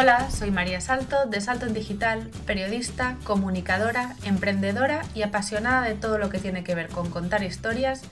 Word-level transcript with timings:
Hola, 0.00 0.30
soy 0.30 0.52
María 0.52 0.80
Salto 0.80 1.26
de 1.26 1.40
Salto 1.40 1.66
en 1.66 1.74
Digital, 1.74 2.30
periodista, 2.46 3.16
comunicadora, 3.24 4.14
emprendedora 4.22 5.02
y 5.12 5.22
apasionada 5.22 5.82
de 5.82 5.96
todo 5.96 6.18
lo 6.18 6.30
que 6.30 6.38
tiene 6.38 6.62
que 6.62 6.76
ver 6.76 6.86
con 6.86 7.10
contar 7.10 7.42
historias 7.42 8.02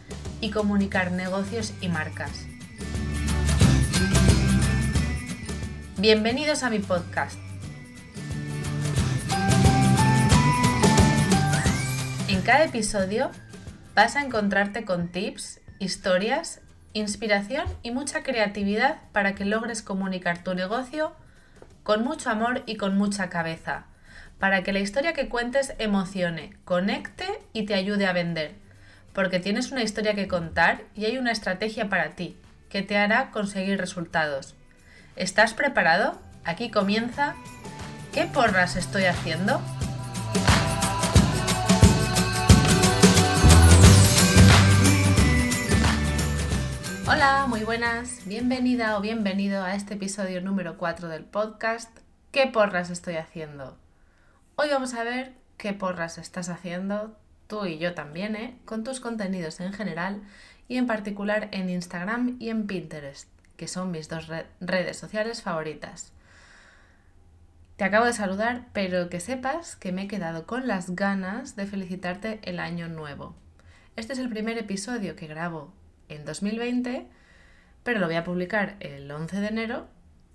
y 0.41 0.51
comunicar 0.51 1.13
negocios 1.13 1.75
y 1.81 1.87
marcas. 1.87 2.45
Bienvenidos 5.97 6.65
a 6.65 6.71
mi 6.71 6.81
podcast. 6.81 7.39
En 12.27 12.43
cada 12.43 12.65
episodio 12.65 13.31
vas 13.95 14.17
a 14.17 14.23
encontrarte 14.23 14.85
con 14.85 15.07
tips, 15.07 15.61
historias, 15.79 16.63
inspiración 16.95 17.65
y 17.85 17.93
mucha 17.93 18.25
creatividad 18.25 19.03
para 19.13 19.37
que 19.37 19.45
logres 19.45 19.83
comunicar 19.83 20.43
tu 20.43 20.53
negocio 20.53 21.15
con 21.87 22.03
mucho 22.03 22.31
amor 22.31 22.65
y 22.67 22.79
con 22.79 22.99
mucha 22.99 23.31
cabeza, 23.31 23.85
para 24.41 24.65
que 24.65 24.73
la 24.73 24.81
historia 24.81 25.13
que 25.13 25.29
cuentes 25.29 25.73
emocione, 25.79 26.57
conecte 26.65 27.27
y 27.53 27.65
te 27.65 27.75
ayude 27.75 28.09
a 28.09 28.13
vender, 28.13 28.57
porque 29.13 29.39
tienes 29.39 29.71
una 29.71 29.85
historia 29.85 30.15
que 30.17 30.27
contar 30.27 30.83
y 30.97 31.05
hay 31.05 31.17
una 31.17 31.31
estrategia 31.31 31.89
para 31.89 32.17
ti, 32.17 32.37
que 32.71 32.83
te 32.83 32.99
hará 32.99 33.31
conseguir 33.31 33.79
resultados. 33.79 34.57
¿Estás 35.15 35.55
preparado? 35.55 36.21
Aquí 36.45 36.73
comienza 36.73 37.37
¿Qué 38.13 38.25
porras 38.25 38.75
estoy 38.75 39.05
haciendo? 39.05 39.61
Hola, 47.09 47.47
muy 47.49 47.63
buenas, 47.63 48.27
bienvenida 48.27 48.99
o 48.99 49.01
bienvenido 49.01 49.63
a 49.63 49.77
este 49.77 49.95
episodio 49.95 50.41
número 50.41 50.77
4 50.77 51.09
del 51.09 51.25
podcast 51.25 51.97
¿Qué 52.33 52.49
porras 52.49 52.91
estoy 52.91 53.15
haciendo? 53.15 53.79
Hoy 54.57 54.71
vamos 54.71 54.93
a 54.95 55.05
ver 55.05 55.33
qué 55.57 55.73
porras 55.73 56.19
estás 56.19 56.49
haciendo, 56.49 57.17
tú 57.47 57.65
y 57.65 57.79
yo 57.79 57.95
también, 57.95 58.35
¿eh? 58.35 58.59
con 58.65 58.83
tus 58.83 58.99
contenidos 58.99 59.61
en 59.61 59.73
general 59.73 60.21
y 60.67 60.79
en 60.79 60.89
particular 60.89 61.49
en 61.53 61.71
Instagram 61.71 62.39
y 62.41 62.51
en 62.51 62.67
Pinterest, 62.67 63.29
que 63.57 63.69
son 63.69 63.93
mis 63.93 64.09
dos 64.09 64.27
redes 64.59 64.97
sociales 64.97 65.43
favoritas. 65.43 66.13
Te 67.77 67.85
acabo 67.85 68.07
de 68.07 68.15
saludar, 68.15 68.67
pero 68.73 69.09
que 69.11 69.21
sepas 69.21 69.77
que 69.77 69.93
me 69.93 70.03
he 70.03 70.09
quedado 70.09 70.45
con 70.45 70.67
las 70.67 70.97
ganas 70.97 71.55
de 71.55 71.67
felicitarte 71.67 72.41
el 72.43 72.59
año 72.59 72.89
nuevo. 72.89 73.37
Este 73.95 74.13
es 74.13 74.19
el 74.19 74.29
primer 74.29 74.59
episodio 74.59 75.15
que 75.15 75.29
grabo 75.29 75.73
en 76.09 76.25
2020, 76.25 77.07
pero 77.83 78.01
lo 78.01 78.07
voy 78.07 78.17
a 78.17 78.25
publicar 78.25 78.77
el 78.81 79.11
11 79.11 79.41
de 79.41 79.47
enero 79.47 79.89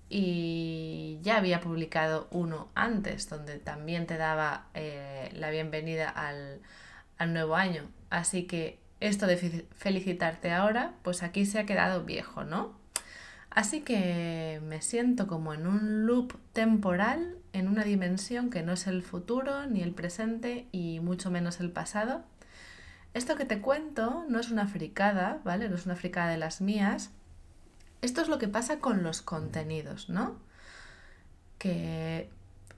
y 0.10 1.20
ya 1.22 1.38
había 1.38 1.62
publicado 1.62 2.28
uno 2.32 2.70
antes 2.76 3.30
donde 3.30 3.60
también 3.60 4.08
te 4.08 4.18
daba 4.18 4.68
eh, 4.74 5.30
la 5.34 5.50
bienvenida 5.52 6.10
al, 6.10 6.60
al 7.18 7.34
nuevo 7.34 7.56
año. 7.56 7.90
Así 8.10 8.44
que 8.44 8.80
esto 9.00 9.26
de 9.26 9.66
felicitarte 9.76 10.52
ahora, 10.52 10.94
pues 11.02 11.24
aquí 11.24 11.46
se 11.46 11.60
ha 11.60 11.66
quedado 11.66 12.04
viejo, 12.04 12.44
¿no? 12.44 12.80
Así 13.50 13.82
que 13.82 14.62
me 14.64 14.82
siento 14.82 15.28
como 15.28 15.54
en 15.54 15.68
un 15.68 16.06
loop 16.06 16.38
temporal, 16.54 17.38
en 17.52 17.68
una 17.68 17.84
dimensión 17.84 18.50
que 18.50 18.64
no 18.64 18.74
es 18.74 18.88
el 18.88 19.04
futuro 19.04 19.66
ni 19.66 19.82
el 19.82 19.94
presente 19.94 20.68
y 20.72 21.02
mucho 21.02 21.32
menos 21.32 21.60
el 21.60 21.72
pasado, 21.72 22.24
esto 23.14 23.36
que 23.36 23.45
te 23.45 23.59
cuento 23.59 24.26
no 24.30 24.40
es 24.40 24.52
una 24.52 24.67
fricada, 24.67 25.40
¿vale? 25.44 25.70
No 25.70 25.76
es 25.76 25.86
una 25.86 25.95
fricada 25.95 26.30
de 26.30 26.38
las 26.38 26.62
mías. 26.62 27.12
Esto 28.02 28.22
es 28.22 28.30
lo 28.30 28.40
que 28.40 28.48
pasa 28.48 28.80
con 28.80 29.03
los 29.03 29.22
contenidos, 29.22 30.09
¿no? 30.09 30.38
Que 31.58 32.30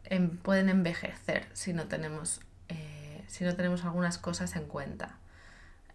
em, 0.05 0.37
pueden 0.37 0.69
envejecer 0.69 1.47
si 1.53 1.73
no 1.73 1.85
tenemos, 1.85 2.41
eh, 2.69 3.23
si 3.27 3.43
no 3.43 3.55
tenemos 3.55 3.85
algunas 3.85 4.17
cosas 4.17 4.55
en 4.55 4.65
cuenta. 4.65 5.17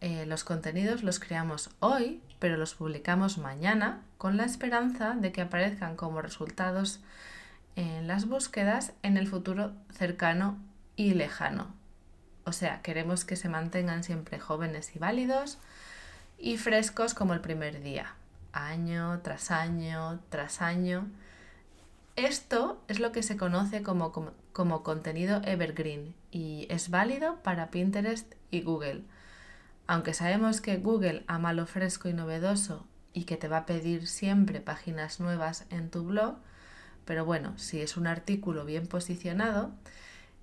Eh, 0.00 0.26
los 0.26 0.44
contenidos 0.44 1.02
los 1.02 1.18
creamos 1.18 1.70
hoy, 1.80 2.22
pero 2.38 2.56
los 2.56 2.74
publicamos 2.74 3.38
mañana 3.38 4.02
con 4.16 4.36
la 4.36 4.44
esperanza 4.44 5.14
de 5.14 5.32
que 5.32 5.40
aparezcan 5.40 5.96
como 5.96 6.22
resultados 6.22 7.00
en 7.74 8.06
las 8.06 8.26
búsquedas 8.26 8.92
en 9.02 9.16
el 9.16 9.26
futuro 9.26 9.72
cercano 9.92 10.56
y 10.94 11.14
lejano. 11.14 11.77
O 12.48 12.53
sea, 12.53 12.81
queremos 12.81 13.26
que 13.26 13.36
se 13.36 13.50
mantengan 13.50 14.03
siempre 14.03 14.38
jóvenes 14.38 14.97
y 14.97 14.98
válidos 14.98 15.59
y 16.38 16.56
frescos 16.56 17.12
como 17.12 17.34
el 17.34 17.42
primer 17.42 17.82
día, 17.82 18.14
año 18.54 19.20
tras 19.22 19.50
año 19.50 20.20
tras 20.31 20.62
año. 20.62 21.08
Esto 22.16 22.82
es 22.88 23.00
lo 23.00 23.12
que 23.12 23.22
se 23.22 23.37
conoce 23.37 23.82
como, 23.82 24.12
como, 24.54 24.82
contenido 24.82 25.42
evergreen 25.44 26.14
y 26.31 26.66
es 26.70 26.88
válido 26.88 27.37
para 27.42 27.70
Pinterest 27.70 28.32
y 28.50 28.62
Google. 28.62 29.03
Aunque 29.87 30.14
sabemos 30.14 30.62
que 30.62 30.78
Google 30.78 31.25
ama 31.26 31.53
lo 31.53 31.66
fresco 31.66 32.08
y 32.08 32.14
novedoso 32.14 32.87
y 33.12 33.25
que 33.25 33.37
te 33.37 33.48
va 33.48 33.58
a 33.58 33.66
pedir 33.66 34.06
siempre 34.06 34.62
páginas 34.62 35.20
nuevas 35.20 35.66
en 35.69 35.91
tu 35.91 36.03
blog, 36.03 36.37
pero 37.04 37.26
bueno, 37.26 37.58
si 37.58 37.82
es 37.82 37.98
un 37.98 38.06
artículo 38.06 38.64
bien 38.64 38.87
posicionado, 38.87 39.70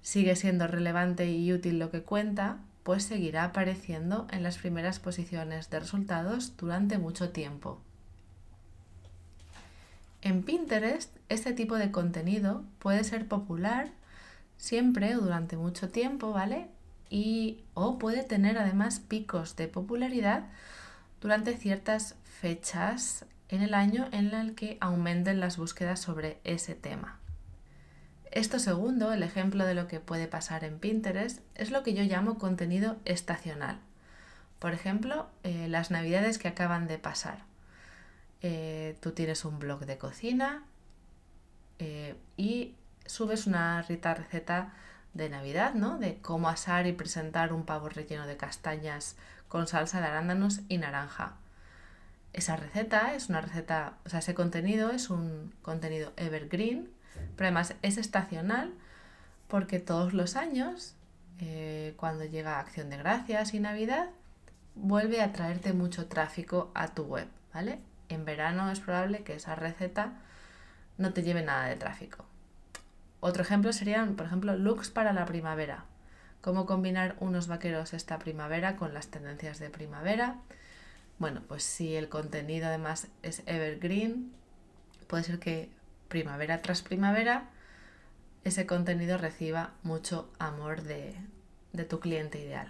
sigue 0.06 0.36
siendo 0.36 0.68
relevante 0.68 1.32
y 1.32 1.52
útil 1.52 1.80
lo 1.80 1.90
que 1.90 2.04
cuenta, 2.04 2.60
pues 2.84 3.06
seguirá 3.06 3.44
apareciendo 3.44 4.28
en 4.30 4.44
las 4.44 4.60
primeras 4.60 5.00
posiciones 5.00 5.72
de 5.72 5.80
resultados 5.80 6.56
durante 6.58 7.00
mucho 7.00 7.32
tiempo. 7.32 7.82
En 10.22 10.44
Pinterest, 10.44 11.12
este 11.28 11.54
tipo 11.54 11.78
de 11.78 11.90
contenido 11.90 12.64
puede 12.78 13.04
ser 13.04 13.28
popular 13.28 13.90
siempre 14.58 15.16
o 15.16 15.22
durante 15.22 15.58
mucho 15.58 15.90
tiempo, 15.90 16.32
¿vale? 16.32 16.68
Y 17.10 17.64
o 17.74 17.98
puede 17.98 18.22
tener 18.22 18.60
además 18.60 19.00
picos 19.00 19.56
de 19.56 19.68
popularidad 19.68 20.44
durante 21.20 21.58
ciertas 21.58 22.14
fechas 22.26 23.26
en 23.50 23.64
el 23.64 23.74
año 23.74 24.08
en 24.12 24.36
el 24.36 24.54
que 24.54 24.78
aumenten 24.82 25.40
las 25.40 25.58
búsquedas 25.58 26.00
sobre 26.00 26.38
ese 26.44 26.76
tema. 26.76 27.20
Esto 28.32 28.60
segundo, 28.60 29.14
el 29.14 29.24
ejemplo 29.24 29.66
de 29.66 29.76
lo 29.76 29.88
que 29.88 30.00
puede 30.00 30.28
pasar 30.28 30.64
en 30.64 30.80
Pinterest, 30.80 31.40
es 31.56 31.72
lo 31.72 31.84
que 31.84 31.94
yo 31.94 32.04
llamo 32.04 32.38
contenido 32.38 32.98
estacional. 33.06 33.80
Por 34.60 34.74
ejemplo, 34.74 35.28
eh, 35.44 35.68
las 35.70 35.92
navidades 35.92 36.38
que 36.38 36.48
acaban 36.48 36.88
de 36.88 36.98
pasar. 36.98 37.44
Eh, 38.42 38.98
tú 39.00 39.12
tienes 39.12 39.46
un 39.46 39.60
blog 39.60 39.86
de 39.86 39.98
cocina 39.98 40.64
eh, 41.80 42.16
y 42.38 42.76
subes 43.06 43.48
una 43.48 43.82
rita 43.82 44.14
receta 44.14 44.74
de 45.14 45.30
Navidad, 45.30 45.74
¿no? 45.74 45.98
De 45.98 46.18
cómo 46.18 46.50
asar 46.50 46.88
y 46.88 46.94
presentar 46.94 47.54
un 47.54 47.66
pavo 47.66 47.90
relleno 47.90 48.28
de 48.28 48.38
castañas 48.38 49.16
con 49.48 49.68
salsa 49.68 50.02
de 50.02 50.08
arándanos 50.08 50.62
y 50.68 50.78
naranja. 50.78 51.38
Esa 52.34 52.58
receta 52.58 53.16
es 53.16 53.30
una 53.30 53.40
receta, 53.40 53.94
o 54.06 54.10
sea, 54.10 54.20
ese 54.20 54.36
contenido 54.36 54.92
es 54.92 55.10
un 55.10 55.54
contenido 55.62 56.12
evergreen 56.18 56.90
pero 57.36 57.48
además 57.48 57.76
es 57.82 57.98
estacional 57.98 58.74
porque 59.48 59.80
todos 59.80 60.14
los 60.14 60.36
años, 60.36 60.96
eh, 61.40 61.94
cuando 61.98 62.26
llega 62.26 62.60
Acción 62.60 62.90
de 62.90 62.98
Gracias 62.98 63.54
y 63.54 63.60
Navidad, 63.60 64.10
vuelve 64.76 65.22
a 65.22 65.32
traerte 65.32 65.74
mucho 65.74 66.08
tráfico 66.08 66.72
a 66.74 66.90
tu 66.90 67.04
web, 67.04 67.28
¿vale? 67.54 67.80
En 68.10 68.26
verano 68.26 68.70
es 68.72 68.80
probable 68.80 69.24
que 69.24 69.36
esa 69.36 69.56
receta 69.56 70.14
no 70.98 71.14
te 71.14 71.24
lleve 71.24 71.44
nada 71.44 71.68
de 71.68 71.76
tráfico. 71.76 72.26
Otro 73.20 73.44
ejemplo 73.44 73.74
serían, 73.74 74.16
por 74.16 74.28
ejemplo, 74.28 74.56
looks 74.56 74.90
para 74.90 75.14
la 75.14 75.26
primavera. 75.26 75.86
Cómo 76.42 76.66
combinar 76.66 77.16
unos 77.20 77.48
vaqueros 77.48 77.94
esta 77.94 78.20
primavera 78.20 78.76
con 78.76 78.94
las 78.94 79.08
tendencias 79.08 79.58
de 79.58 79.70
primavera. 79.70 80.36
Bueno, 81.18 81.42
pues 81.48 81.64
si 81.64 81.96
el 81.96 82.08
contenido 82.08 82.68
además 82.68 83.08
es 83.24 83.42
evergreen, 83.48 84.32
puede 85.08 85.24
ser 85.24 85.40
que 85.40 85.70
primavera 86.08 86.62
tras 86.62 86.82
primavera, 86.82 87.50
ese 88.46 88.68
contenido 88.68 89.18
reciba 89.18 89.72
mucho 89.82 90.32
amor 90.38 90.84
de, 90.84 91.16
tu 91.90 92.00
cliente 92.00 92.40
ideal. 92.40 92.70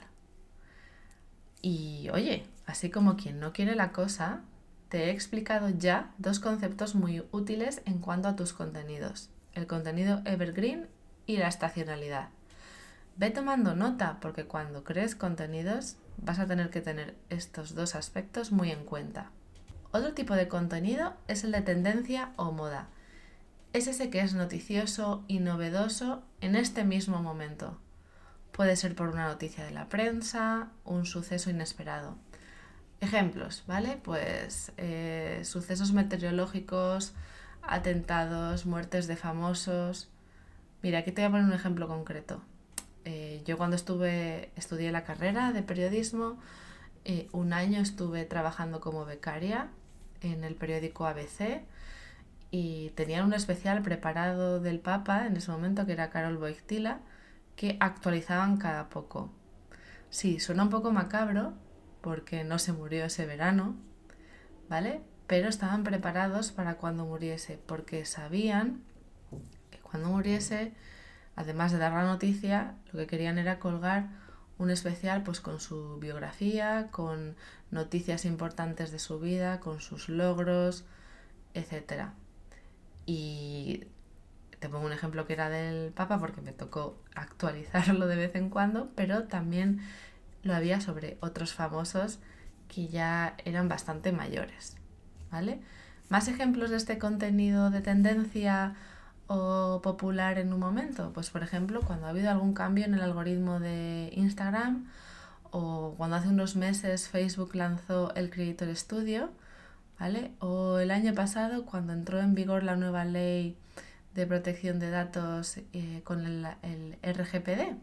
Y 1.61 2.09
oye, 2.13 2.47
así 2.65 2.89
como 2.89 3.17
quien 3.17 3.39
no 3.39 3.51
quiere 3.51 3.75
la 3.75 3.91
cosa, 3.91 4.41
te 4.89 5.05
he 5.05 5.09
explicado 5.09 5.69
ya 5.69 6.13
dos 6.17 6.39
conceptos 6.39 6.95
muy 6.95 7.25
útiles 7.31 7.81
en 7.85 7.99
cuanto 7.99 8.29
a 8.29 8.35
tus 8.35 8.53
contenidos, 8.53 9.29
el 9.53 9.67
contenido 9.67 10.21
evergreen 10.25 10.87
y 11.25 11.37
la 11.37 11.49
estacionalidad. 11.49 12.29
Ve 13.17 13.29
tomando 13.31 13.75
nota 13.75 14.19
porque 14.21 14.45
cuando 14.45 14.83
crees 14.83 15.15
contenidos 15.15 15.97
vas 16.17 16.39
a 16.39 16.47
tener 16.47 16.69
que 16.69 16.81
tener 16.81 17.15
estos 17.29 17.75
dos 17.75 17.95
aspectos 17.95 18.51
muy 18.51 18.71
en 18.71 18.85
cuenta. 18.85 19.31
Otro 19.91 20.13
tipo 20.13 20.35
de 20.35 20.47
contenido 20.47 21.15
es 21.27 21.43
el 21.43 21.51
de 21.51 21.61
tendencia 21.61 22.31
o 22.37 22.51
moda 22.51 22.89
es 23.75 23.87
ese 23.87 24.09
que 24.09 24.21
es 24.21 24.33
noticioso 24.33 25.25
y 25.27 25.39
novedoso 25.39 26.23
en 26.39 26.55
este 26.55 26.85
mismo 26.85 27.21
momento. 27.21 27.77
Puede 28.53 28.77
ser 28.77 28.95
por 28.95 29.09
una 29.09 29.27
noticia 29.27 29.65
de 29.65 29.71
la 29.71 29.89
prensa, 29.89 30.69
un 30.85 31.05
suceso 31.05 31.49
inesperado. 31.49 32.15
Ejemplos, 33.01 33.65
¿vale? 33.67 33.99
Pues 34.01 34.71
eh, 34.77 35.41
sucesos 35.43 35.91
meteorológicos 35.91 37.13
atentados, 37.61 38.65
muertes 38.65 39.07
de 39.07 39.17
famosos. 39.17 40.07
Mira, 40.81 40.99
aquí 40.99 41.11
te 41.11 41.23
voy 41.23 41.27
a 41.27 41.31
poner 41.31 41.45
un 41.45 41.53
ejemplo 41.53 41.89
concreto. 41.89 42.41
Eh, 43.03 43.41
yo 43.45 43.57
cuando 43.57 43.75
estuve, 43.75 44.51
estudié 44.55 44.93
la 44.93 45.03
carrera 45.03 45.51
de 45.51 45.63
periodismo, 45.63 46.37
eh, 47.03 47.27
un 47.33 47.51
año 47.51 47.81
estuve 47.81 48.23
trabajando 48.23 48.79
como 48.79 49.03
becaria 49.03 49.67
en 50.21 50.45
el 50.45 50.55
periódico 50.55 51.05
ABC 51.05 51.65
y 52.57 52.91
tenían 52.91 53.25
un 53.25 53.33
especial 53.33 53.81
preparado 53.81 54.61
del 54.61 54.79
Papa 54.79 55.27
en 55.27 55.35
ese 55.35 55.51
momento 55.51 55.85
que 55.85 55.91
era 55.91 56.09
Carol 56.09 56.37
Boictila 56.37 57.01
que 57.57 57.75
actualizaban 57.81 58.55
cada 58.55 58.87
poco. 58.87 59.29
Sí, 60.09 60.39
suena 60.39 60.63
un 60.63 60.69
poco 60.69 60.93
macabro 60.93 61.53
porque 61.99 62.45
no 62.45 62.57
se 62.57 62.71
murió 62.71 63.03
ese 63.03 63.25
verano, 63.25 63.75
¿vale? 64.69 65.01
Pero 65.27 65.49
estaban 65.49 65.83
preparados 65.83 66.53
para 66.53 66.75
cuando 66.75 67.03
muriese 67.03 67.59
porque 67.65 68.05
sabían 68.05 68.83
que 69.69 69.79
cuando 69.79 70.07
muriese, 70.07 70.71
además 71.35 71.73
de 71.73 71.79
dar 71.79 71.91
la 71.91 72.03
noticia, 72.03 72.75
lo 72.93 72.99
que 72.99 73.07
querían 73.07 73.37
era 73.37 73.59
colgar 73.59 74.07
un 74.59 74.69
especial 74.69 75.23
pues 75.23 75.41
con 75.41 75.59
su 75.59 75.99
biografía, 75.99 76.87
con 76.89 77.35
noticias 77.69 78.23
importantes 78.23 78.91
de 78.91 78.99
su 78.99 79.19
vida, 79.19 79.59
con 79.59 79.81
sus 79.81 80.07
logros, 80.07 80.85
etc. 81.53 82.13
Y 83.05 83.83
te 84.59 84.69
pongo 84.69 84.85
un 84.85 84.93
ejemplo 84.93 85.27
que 85.27 85.33
era 85.33 85.49
del 85.49 85.91
Papa 85.91 86.17
porque 86.17 86.41
me 86.41 86.51
tocó 86.51 86.97
actualizarlo 87.15 88.07
de 88.07 88.15
vez 88.15 88.35
en 88.35 88.49
cuando, 88.49 88.89
pero 88.95 89.25
también 89.25 89.81
lo 90.43 90.55
había 90.55 90.81
sobre 90.81 91.17
otros 91.21 91.53
famosos 91.53 92.19
que 92.67 92.87
ya 92.87 93.35
eran 93.45 93.67
bastante 93.67 94.11
mayores, 94.11 94.77
¿vale? 95.31 95.59
Más 96.09 96.27
ejemplos 96.27 96.69
de 96.69 96.77
este 96.77 96.97
contenido 96.97 97.69
de 97.69 97.81
tendencia 97.81 98.75
o 99.27 99.81
popular 99.81 100.37
en 100.37 100.53
un 100.53 100.59
momento, 100.59 101.11
pues 101.13 101.29
por 101.29 101.43
ejemplo, 101.43 101.81
cuando 101.81 102.07
ha 102.07 102.09
habido 102.09 102.29
algún 102.29 102.53
cambio 102.53 102.85
en 102.85 102.93
el 102.93 103.01
algoritmo 103.01 103.59
de 103.59 104.11
Instagram 104.13 104.87
o 105.51 105.95
cuando 105.97 106.17
hace 106.17 106.29
unos 106.29 106.55
meses 106.55 107.07
Facebook 107.07 107.55
lanzó 107.55 108.13
el 108.15 108.29
Creator 108.29 108.75
Studio, 108.75 109.31
¿vale? 109.99 110.31
O 110.39 110.79
el 110.79 110.91
año 110.91 111.13
pasado 111.13 111.65
cuando 111.65 111.93
entró 111.93 112.19
en 112.19 112.35
vigor 112.35 112.63
la 112.63 112.75
nueva 112.75 113.05
ley 113.05 113.57
de 114.13 114.25
protección 114.27 114.79
de 114.79 114.89
datos 114.89 115.57
eh, 115.73 116.01
con 116.03 116.25
el, 116.25 116.47
el, 116.63 116.97
RGPD, 117.03 117.75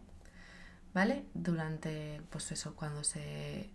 ¿vale? 0.95 1.25
Durante, 1.35 2.23
pues 2.31 2.53
eso, 2.53 2.75
cuando 2.75 3.05
se, 3.05 3.71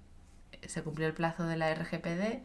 se 0.65 0.83
cumplió 0.83 1.07
el 1.07 1.13
plazo 1.13 1.45
de 1.45 1.57
la 1.57 1.73
RGPD, 1.73 2.43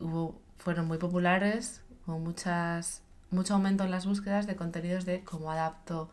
hubo, 0.00 0.40
fueron 0.58 0.86
muy 0.86 0.98
populares, 0.98 1.82
hubo 2.06 2.18
muchas, 2.18 3.02
mucho 3.30 3.54
aumento 3.54 3.84
en 3.84 3.90
las 3.90 4.06
búsquedas 4.06 4.46
de 4.46 4.56
contenidos 4.56 5.04
de 5.04 5.24
cómo 5.24 5.50
adapto 5.50 6.10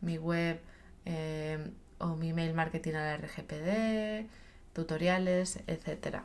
mi 0.00 0.18
web 0.18 0.60
eh, 1.04 1.70
o 1.98 2.16
mi 2.16 2.32
mail 2.32 2.54
marketing 2.54 2.94
a 2.94 3.04
la 3.04 3.16
RGPD, 3.18 4.28
tutoriales, 4.74 5.60
etcétera. 5.66 6.24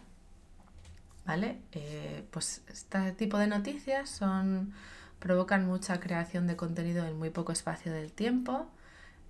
¿Vale? 1.28 1.60
Eh, 1.74 2.26
pues 2.32 2.64
este 2.70 3.12
tipo 3.12 3.38
de 3.38 3.48
noticias 3.48 4.10
son 4.10 4.74
provocan 5.20 5.66
mucha 5.66 6.00
creación 6.00 6.48
de 6.48 6.56
contenido 6.56 7.06
en 7.06 7.20
muy 7.20 7.30
poco 7.30 7.52
espacio 7.52 7.92
del 7.92 8.14
tiempo. 8.14 8.68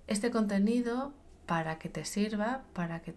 Este 0.06 0.30
contenido, 0.30 1.12
para 1.46 1.78
que 1.78 1.88
te 1.88 2.04
sirva, 2.04 2.62
para 2.72 3.00
que 3.00 3.14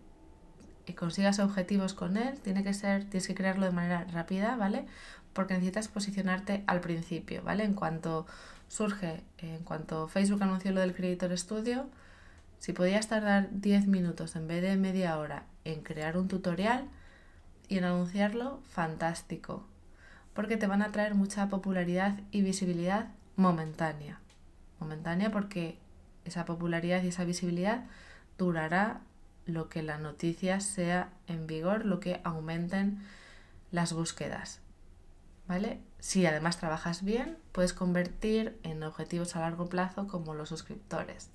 consigas 0.96 1.40
objetivos 1.40 1.94
con 1.94 2.18
él, 2.18 2.40
tiene 2.42 2.64
que 2.64 2.74
ser, 2.74 3.04
tienes 3.04 3.28
que 3.28 3.36
crearlo 3.36 3.66
de 3.66 3.72
manera 3.72 4.04
rápida, 4.06 4.56
¿vale? 4.56 4.86
Porque 5.34 5.54
necesitas 5.54 5.88
posicionarte 5.88 6.64
al 6.68 6.82
principio, 6.82 7.44
¿vale? 7.44 7.64
En 7.64 7.76
cuanto 7.76 8.26
surge, 8.68 9.24
en 9.38 9.64
cuanto 9.64 10.08
Facebook 10.08 10.42
anunció 10.44 10.72
lo 10.72 10.82
del 10.82 10.96
Creator 10.96 11.38
Studio, 11.38 11.86
si 12.60 12.74
podías 12.74 13.08
tardar 13.08 13.50
10 13.52 13.88
minutos 13.88 14.36
en 14.36 14.48
vez 14.48 14.62
de 14.62 14.76
media 14.76 15.18
hora 15.18 15.46
en 15.66 15.82
crear 15.82 16.18
un 16.18 16.28
tutorial 16.28 16.90
y 17.72 17.78
en 17.78 17.86
anunciarlo, 17.86 18.60
fantástico 18.70 19.66
porque 20.34 20.58
te 20.58 20.68
van 20.68 20.82
a 20.82 20.92
traer 20.92 21.16
mucha 21.16 21.50
popularidad 21.50 22.20
y 22.32 22.42
visibilidad 22.42 23.10
momentánea. 23.36 24.20
Momentánea 24.80 25.32
porque 25.32 25.78
esa 26.26 26.46
popularidad 26.46 27.04
y 27.04 27.08
esa 27.08 27.26
visibilidad 27.26 27.86
durará 28.38 29.02
lo 29.46 29.70
que 29.70 29.84
la 29.84 29.98
noticia 29.98 30.60
sea 30.60 31.10
en 31.28 31.48
vigor, 31.48 31.86
lo 31.86 32.00
que 32.00 32.22
aumenten 32.24 33.02
las 33.72 33.94
búsquedas. 33.94 34.62
¿Vale? 35.48 35.82
Si 36.00 36.26
además 36.26 36.58
trabajas 36.58 37.04
bien, 37.04 37.38
puedes 37.52 37.74
convertir 37.74 38.58
en 38.64 38.84
objetivos 38.84 39.36
a 39.36 39.42
largo 39.42 39.68
plazo 39.68 40.08
como 40.08 40.34
los 40.34 40.50
suscriptores. 40.50 41.30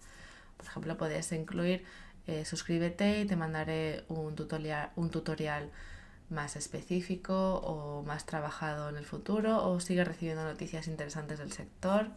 Por 0.56 0.66
ejemplo, 0.66 0.96
puedes 0.96 1.30
incluir 1.32 1.84
eh, 2.26 2.44
suscríbete 2.44 3.20
y 3.20 3.26
te 3.26 3.36
mandaré 3.36 4.04
un 4.08 4.34
tutorial, 4.34 4.90
un 4.96 5.10
tutorial 5.10 5.70
más 6.30 6.56
específico 6.56 7.56
o 7.56 8.02
más 8.02 8.26
trabajado 8.26 8.88
en 8.88 8.96
el 8.96 9.04
futuro 9.04 9.68
o 9.68 9.80
sigue 9.80 10.04
recibiendo 10.04 10.44
noticias 10.44 10.88
interesantes 10.88 11.38
del 11.38 11.52
sector, 11.52 12.10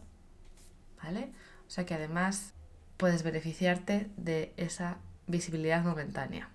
¿vale? 1.03 1.31
O 1.67 1.69
sea 1.69 1.85
que 1.85 1.93
además 1.93 2.53
puedes 2.97 3.23
beneficiarte 3.23 4.09
de 4.17 4.53
esa 4.57 4.97
visibilidad 5.27 5.83
momentánea. 5.83 6.49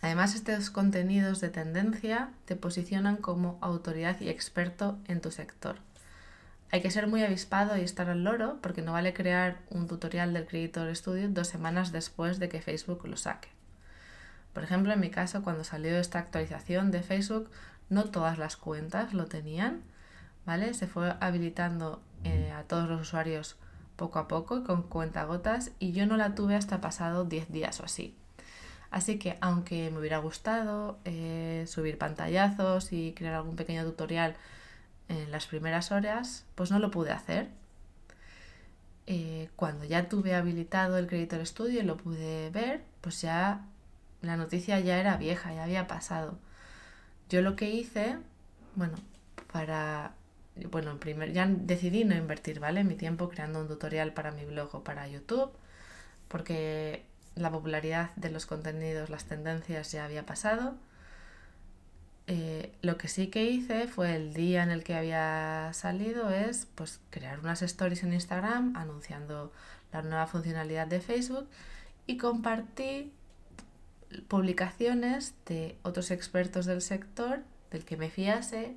Además, 0.00 0.34
estos 0.34 0.70
contenidos 0.70 1.40
de 1.40 1.48
tendencia 1.48 2.30
te 2.44 2.56
posicionan 2.56 3.16
como 3.16 3.58
autoridad 3.60 4.20
y 4.20 4.28
experto 4.28 4.98
en 5.06 5.20
tu 5.20 5.30
sector. 5.30 5.76
Hay 6.72 6.80
que 6.80 6.90
ser 6.90 7.06
muy 7.06 7.22
avispado 7.22 7.76
y 7.76 7.82
estar 7.82 8.08
al 8.08 8.24
loro 8.24 8.58
porque 8.62 8.82
no 8.82 8.92
vale 8.92 9.14
crear 9.14 9.60
un 9.70 9.86
tutorial 9.86 10.32
del 10.32 10.46
Creator 10.46 10.94
Studio 10.96 11.28
dos 11.28 11.46
semanas 11.46 11.92
después 11.92 12.38
de 12.38 12.48
que 12.48 12.62
Facebook 12.62 13.06
lo 13.06 13.16
saque. 13.16 13.48
Por 14.52 14.64
ejemplo, 14.64 14.92
en 14.92 15.00
mi 15.00 15.10
caso, 15.10 15.42
cuando 15.42 15.64
salió 15.64 15.96
esta 15.98 16.18
actualización 16.18 16.90
de 16.90 17.02
Facebook, 17.02 17.50
no 17.88 18.04
todas 18.04 18.38
las 18.38 18.56
cuentas 18.56 19.14
lo 19.14 19.26
tenían, 19.26 19.82
¿vale? 20.44 20.74
Se 20.74 20.86
fue 20.86 21.14
habilitando 21.20 22.02
eh, 22.24 22.52
a 22.52 22.64
todos 22.64 22.88
los 22.88 23.00
usuarios 23.00 23.56
poco 23.96 24.18
a 24.18 24.28
poco 24.28 24.64
con 24.64 24.82
cuentagotas 24.82 25.72
y 25.78 25.92
yo 25.92 26.06
no 26.06 26.16
la 26.16 26.34
tuve 26.34 26.56
hasta 26.56 26.80
pasado 26.80 27.24
10 27.24 27.50
días 27.50 27.80
o 27.80 27.84
así. 27.84 28.16
Así 28.90 29.18
que 29.18 29.38
aunque 29.40 29.90
me 29.90 29.98
hubiera 29.98 30.18
gustado 30.18 30.98
eh, 31.04 31.64
subir 31.66 31.98
pantallazos 31.98 32.92
y 32.92 33.14
crear 33.14 33.34
algún 33.34 33.56
pequeño 33.56 33.84
tutorial 33.84 34.36
en 35.08 35.30
las 35.30 35.46
primeras 35.46 35.92
horas, 35.92 36.44
pues 36.54 36.70
no 36.70 36.78
lo 36.78 36.90
pude 36.90 37.10
hacer. 37.10 37.48
Eh, 39.06 39.50
cuando 39.56 39.84
ya 39.84 40.08
tuve 40.08 40.34
habilitado 40.34 40.98
el 40.98 41.06
Creator 41.06 41.46
Studio 41.46 41.80
y 41.80 41.84
lo 41.84 41.96
pude 41.96 42.50
ver, 42.50 42.84
pues 43.00 43.20
ya 43.22 43.66
la 44.22 44.36
noticia 44.36 44.80
ya 44.80 44.98
era 44.98 45.16
vieja, 45.16 45.52
ya 45.52 45.64
había 45.64 45.86
pasado. 45.86 46.38
Yo 47.28 47.42
lo 47.42 47.56
que 47.56 47.70
hice, 47.70 48.18
bueno, 48.76 48.96
para, 49.52 50.14
bueno, 50.70 50.98
primer, 50.98 51.32
ya 51.32 51.46
decidí 51.46 52.04
no 52.04 52.14
invertir, 52.14 52.60
¿vale? 52.60 52.84
Mi 52.84 52.94
tiempo 52.94 53.28
creando 53.28 53.60
un 53.60 53.68
tutorial 53.68 54.12
para 54.14 54.32
mi 54.32 54.44
blog 54.44 54.74
o 54.74 54.84
para 54.84 55.08
YouTube, 55.08 55.52
porque 56.28 57.04
la 57.34 57.50
popularidad 57.50 58.14
de 58.16 58.30
los 58.30 58.46
contenidos, 58.46 59.10
las 59.10 59.24
tendencias 59.24 59.92
ya 59.92 60.04
había 60.04 60.26
pasado. 60.26 60.74
Eh, 62.28 62.72
lo 62.82 62.98
que 62.98 63.08
sí 63.08 63.28
que 63.28 63.44
hice 63.50 63.88
fue 63.88 64.14
el 64.14 64.32
día 64.32 64.62
en 64.62 64.70
el 64.70 64.84
que 64.84 64.94
había 64.94 65.70
salido 65.72 66.30
es 66.30 66.68
pues 66.76 67.00
crear 67.10 67.40
unas 67.40 67.62
stories 67.62 68.04
en 68.04 68.12
Instagram 68.12 68.76
anunciando 68.76 69.52
la 69.92 70.02
nueva 70.02 70.28
funcionalidad 70.28 70.86
de 70.86 71.00
Facebook 71.00 71.48
y 72.06 72.18
compartí 72.18 73.12
publicaciones 74.28 75.34
de 75.46 75.78
otros 75.82 76.10
expertos 76.10 76.66
del 76.66 76.82
sector, 76.82 77.42
del 77.70 77.84
que 77.84 77.96
me 77.96 78.10
fiase, 78.10 78.76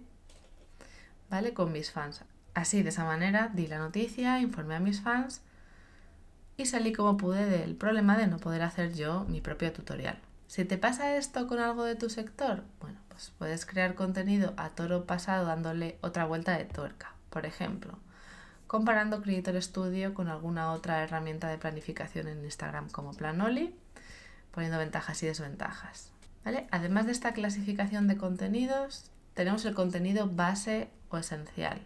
¿vale? 1.30 1.54
Con 1.54 1.72
mis 1.72 1.92
fans. 1.92 2.24
Así, 2.54 2.84
de 2.84 2.90
esa 2.90 3.04
manera, 3.04 3.52
di 3.54 3.68
la 3.68 3.78
noticia, 3.78 4.40
informé 4.40 4.76
a 4.76 4.80
mis 4.80 5.02
fans 5.02 5.42
y 6.58 6.66
salí 6.66 6.94
como 6.94 7.18
pude 7.18 7.46
del 7.46 7.76
problema 7.76 8.18
de 8.18 8.28
no 8.28 8.38
poder 8.38 8.62
hacer 8.62 8.94
yo 8.94 9.26
mi 9.26 9.42
propio 9.42 9.74
tutorial. 9.74 10.20
Si 10.48 10.64
te 10.64 10.78
pasa 10.78 11.18
esto 11.18 11.48
con 11.48 11.60
algo 11.60 11.84
de 11.84 11.96
tu 11.96 12.10
sector, 12.10 12.64
bueno, 12.80 13.00
pues 13.10 13.34
puedes 13.38 13.66
crear 13.66 13.96
contenido 13.96 14.54
a 14.58 14.70
toro 14.70 15.06
pasado 15.06 15.46
dándole 15.46 15.98
otra 16.02 16.26
vuelta 16.26 16.58
de 16.58 16.66
tuerca. 16.66 17.14
Por 17.30 17.46
ejemplo, 17.46 17.98
comparando 18.68 19.22
Creator 19.22 19.62
Studio 19.62 20.14
con 20.14 20.30
alguna 20.30 20.72
otra 20.72 21.04
herramienta 21.04 21.50
de 21.50 21.58
planificación 21.58 22.28
en 22.28 22.46
Instagram 22.46 22.90
como 22.90 23.12
Planoli 23.14 23.76
poniendo 24.56 24.80
ventajas 24.80 25.22
y 25.22 25.28
desventajas. 25.28 26.12
¿vale? 26.46 26.66
Además 26.72 27.06
de 27.06 27.12
esta 27.12 27.34
clasificación 27.34 28.08
de 28.08 28.18
contenidos, 28.18 29.12
tenemos 29.34 29.66
el 29.66 29.76
contenido 29.76 30.28
base 30.28 30.88
o 31.10 31.18
esencial. 31.18 31.82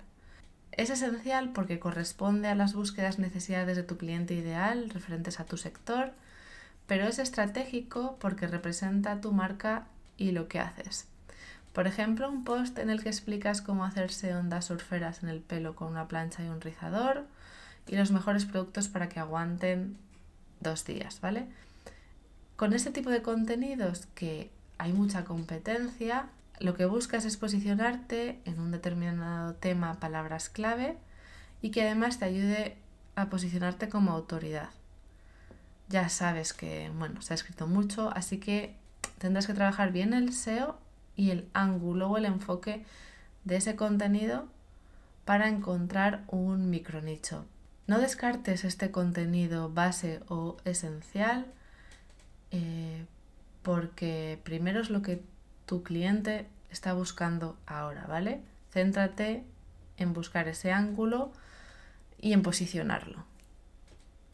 Es 0.72 0.92
esencial 0.92 1.50
porque 1.52 1.80
corresponde 1.80 2.48
a 2.48 2.56
las 2.56 2.74
búsquedas 2.74 3.18
necesidades 3.18 3.76
de 3.76 3.84
tu 3.84 3.98
cliente 3.98 4.36
ideal 4.36 4.92
referentes 4.92 5.40
a 5.40 5.46
tu 5.46 5.58
sector, 5.58 6.14
pero 6.86 7.08
es 7.08 7.18
estratégico 7.18 8.18
porque 8.20 8.48
representa 8.48 9.20
tu 9.20 9.34
marca 9.34 9.88
y 10.16 10.32
lo 10.32 10.48
que 10.48 10.60
haces. 10.60 11.08
Por 11.74 11.88
ejemplo, 11.88 12.30
un 12.30 12.44
post 12.44 12.78
en 12.78 12.90
el 12.90 13.02
que 13.02 13.10
explicas 13.10 13.62
cómo 13.62 13.84
hacerse 13.84 14.36
ondas 14.36 14.66
surferas 14.66 15.24
en 15.24 15.30
el 15.30 15.42
pelo 15.42 15.76
con 15.76 15.88
una 15.90 16.08
plancha 16.08 16.44
y 16.44 16.48
un 16.48 16.62
rizador 16.62 17.26
y 17.88 17.96
los 17.96 18.12
mejores 18.12 18.46
productos 18.46 18.88
para 18.88 19.10
que 19.10 19.20
aguanten 19.20 19.98
dos 20.60 20.86
días, 20.86 21.20
¿vale? 21.22 21.48
Con 22.60 22.74
este 22.74 22.92
tipo 22.92 23.10
de 23.10 23.22
contenidos 23.22 24.08
que 24.16 24.52
hay 24.78 24.92
mucha 24.92 25.24
competencia, 25.24 26.28
lo 26.60 26.74
que 26.74 26.84
buscas 26.84 27.24
es 27.24 27.38
posicionarte 27.38 28.42
en 28.44 28.60
un 28.60 28.72
determinado 28.72 29.54
tema, 29.54 29.98
palabras 30.02 30.50
clave, 30.50 30.98
y 31.62 31.72
que 31.72 31.84
además 31.84 32.20
te 32.20 32.26
ayude 32.26 32.76
a 33.16 33.30
posicionarte 33.30 33.88
como 33.88 34.12
autoridad. 34.12 34.72
Ya 35.88 36.10
sabes 36.10 36.52
que, 36.52 36.92
bueno, 36.98 37.22
se 37.22 37.34
ha 37.34 37.36
escrito 37.36 37.66
mucho, 37.66 38.12
así 38.14 38.40
que 38.40 38.76
tendrás 39.20 39.48
que 39.48 39.54
trabajar 39.54 39.94
bien 39.94 40.14
el 40.14 40.34
SEO 40.34 40.78
y 41.16 41.32
el 41.32 41.48
ángulo 41.54 42.10
o 42.10 42.18
el 42.18 42.26
enfoque 42.26 42.84
de 43.46 43.56
ese 43.56 43.78
contenido 43.78 44.50
para 45.24 45.48
encontrar 45.48 46.26
un 46.28 46.70
micronicho. 46.70 47.46
No 47.88 48.00
descartes 48.00 48.66
este 48.66 48.92
contenido 48.92 49.70
base 49.70 50.20
o 50.28 50.58
esencial 50.66 51.54
eh, 52.52 53.06
porque 53.62 54.40
primero 54.44 54.82
es 54.82 54.90
lo 54.90 55.02
que 55.02 55.22
tu 55.66 55.84
cliente 55.84 56.48
está 56.72 56.94
buscando 56.94 57.58
ahora, 57.66 58.06
¿vale? 58.08 58.42
Céntrate 58.72 59.44
en 59.98 60.14
buscar 60.14 60.48
ese 60.48 60.72
ángulo 60.72 61.32
y 62.20 62.34
en 62.34 62.42
posicionarlo. 62.42 63.26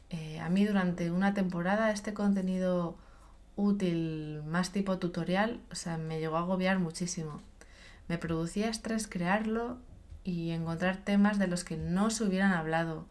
Eh, 0.10 0.40
a 0.40 0.50
mí 0.50 0.66
durante 0.66 1.12
una 1.12 1.34
temporada 1.34 1.92
este 1.92 2.14
contenido 2.14 2.96
útil, 3.56 4.44
más 4.46 4.72
tipo 4.72 4.98
tutorial, 4.98 5.60
o 5.72 5.76
sea, 5.76 5.98
me 5.98 6.20
llegó 6.20 6.38
a 6.38 6.42
agobiar 6.42 6.80
muchísimo. 6.80 7.42
Me 8.08 8.18
producía 8.18 8.70
estrés 8.70 9.08
crearlo 9.08 9.78
y 10.24 10.52
encontrar 10.52 10.98
temas 10.98 11.40
de 11.40 11.48
los 11.48 11.64
que 11.64 11.78
no 11.78 12.10
se 12.10 12.24
hubieran 12.24 12.52
hablado 12.52 13.06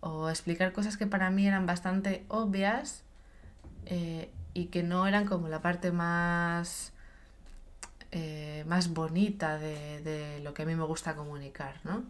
o 0.00 0.28
explicar 0.28 0.72
cosas 0.72 0.96
que 0.96 1.06
para 1.06 1.30
mí 1.30 1.46
eran 1.46 1.66
bastante 1.66 2.24
obvias 2.28 3.02
eh, 3.86 4.30
y 4.54 4.66
que 4.66 4.82
no 4.82 5.06
eran 5.06 5.26
como 5.26 5.48
la 5.48 5.62
parte 5.62 5.92
más, 5.92 6.92
eh, 8.10 8.64
más 8.66 8.92
bonita 8.92 9.58
de, 9.58 10.40
lo 10.42 10.54
que 10.54 10.62
a 10.62 10.66
mí 10.66 10.74
me 10.74 10.84
gusta 10.84 11.14
comunicar, 11.14 11.80
¿no? 11.84 12.04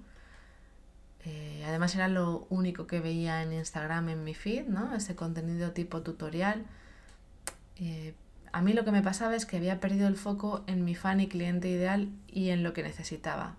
Eh, 1.25 1.65
además 1.67 1.95
era 1.95 2.09
lo 2.09 2.47
único 2.49 2.87
que 2.87 3.01
veía 3.01 3.43
en 3.43 3.53
Instagram 3.53 4.09
en 4.09 4.25
mi 4.25 4.35
feed, 4.35 4.67
¿no? 4.67 4.95
Ese 4.95 5.15
contenido 5.15 5.73
tipo 5.73 6.03
tutorial. 6.03 6.65
a 8.53 8.63
mí 8.63 8.73
lo 8.73 8.85
que 8.85 8.93
me 8.93 9.03
pasaba 9.03 9.37
es 9.37 9.47
que 9.47 9.57
había 9.59 9.81
perdido 9.81 10.09
el 10.09 10.17
foco 10.17 10.65
en 10.67 10.85
mi 10.85 10.95
fan 10.95 11.21
y 11.21 11.29
cliente 11.29 11.69
ideal 11.69 12.09
y 12.29 12.51
en 12.51 12.63
lo 12.63 12.73
que 12.73 12.83
necesitaba, 12.83 13.57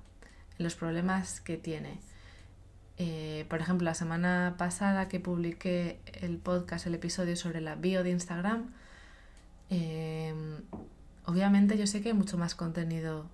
en 0.57 0.63
los 0.63 0.75
problemas 0.75 1.41
que 1.41 1.57
tiene. 1.57 1.99
Eh, 3.01 3.45
por 3.49 3.61
ejemplo, 3.61 3.85
la 3.85 3.95
semana 3.95 4.55
pasada 4.57 5.07
que 5.07 5.21
publiqué 5.21 5.99
el 6.21 6.37
podcast, 6.37 6.85
el 6.85 6.95
episodio 6.95 7.37
sobre 7.37 7.61
la 7.61 7.75
bio 7.75 8.03
de 8.03 8.11
Instagram, 8.11 8.73
eh, 9.69 10.33
obviamente 11.25 11.77
yo 11.77 11.87
sé 11.87 12.01
que 12.01 12.09
hay 12.09 12.13
mucho 12.13 12.37
más 12.37 12.55
contenido 12.55 13.25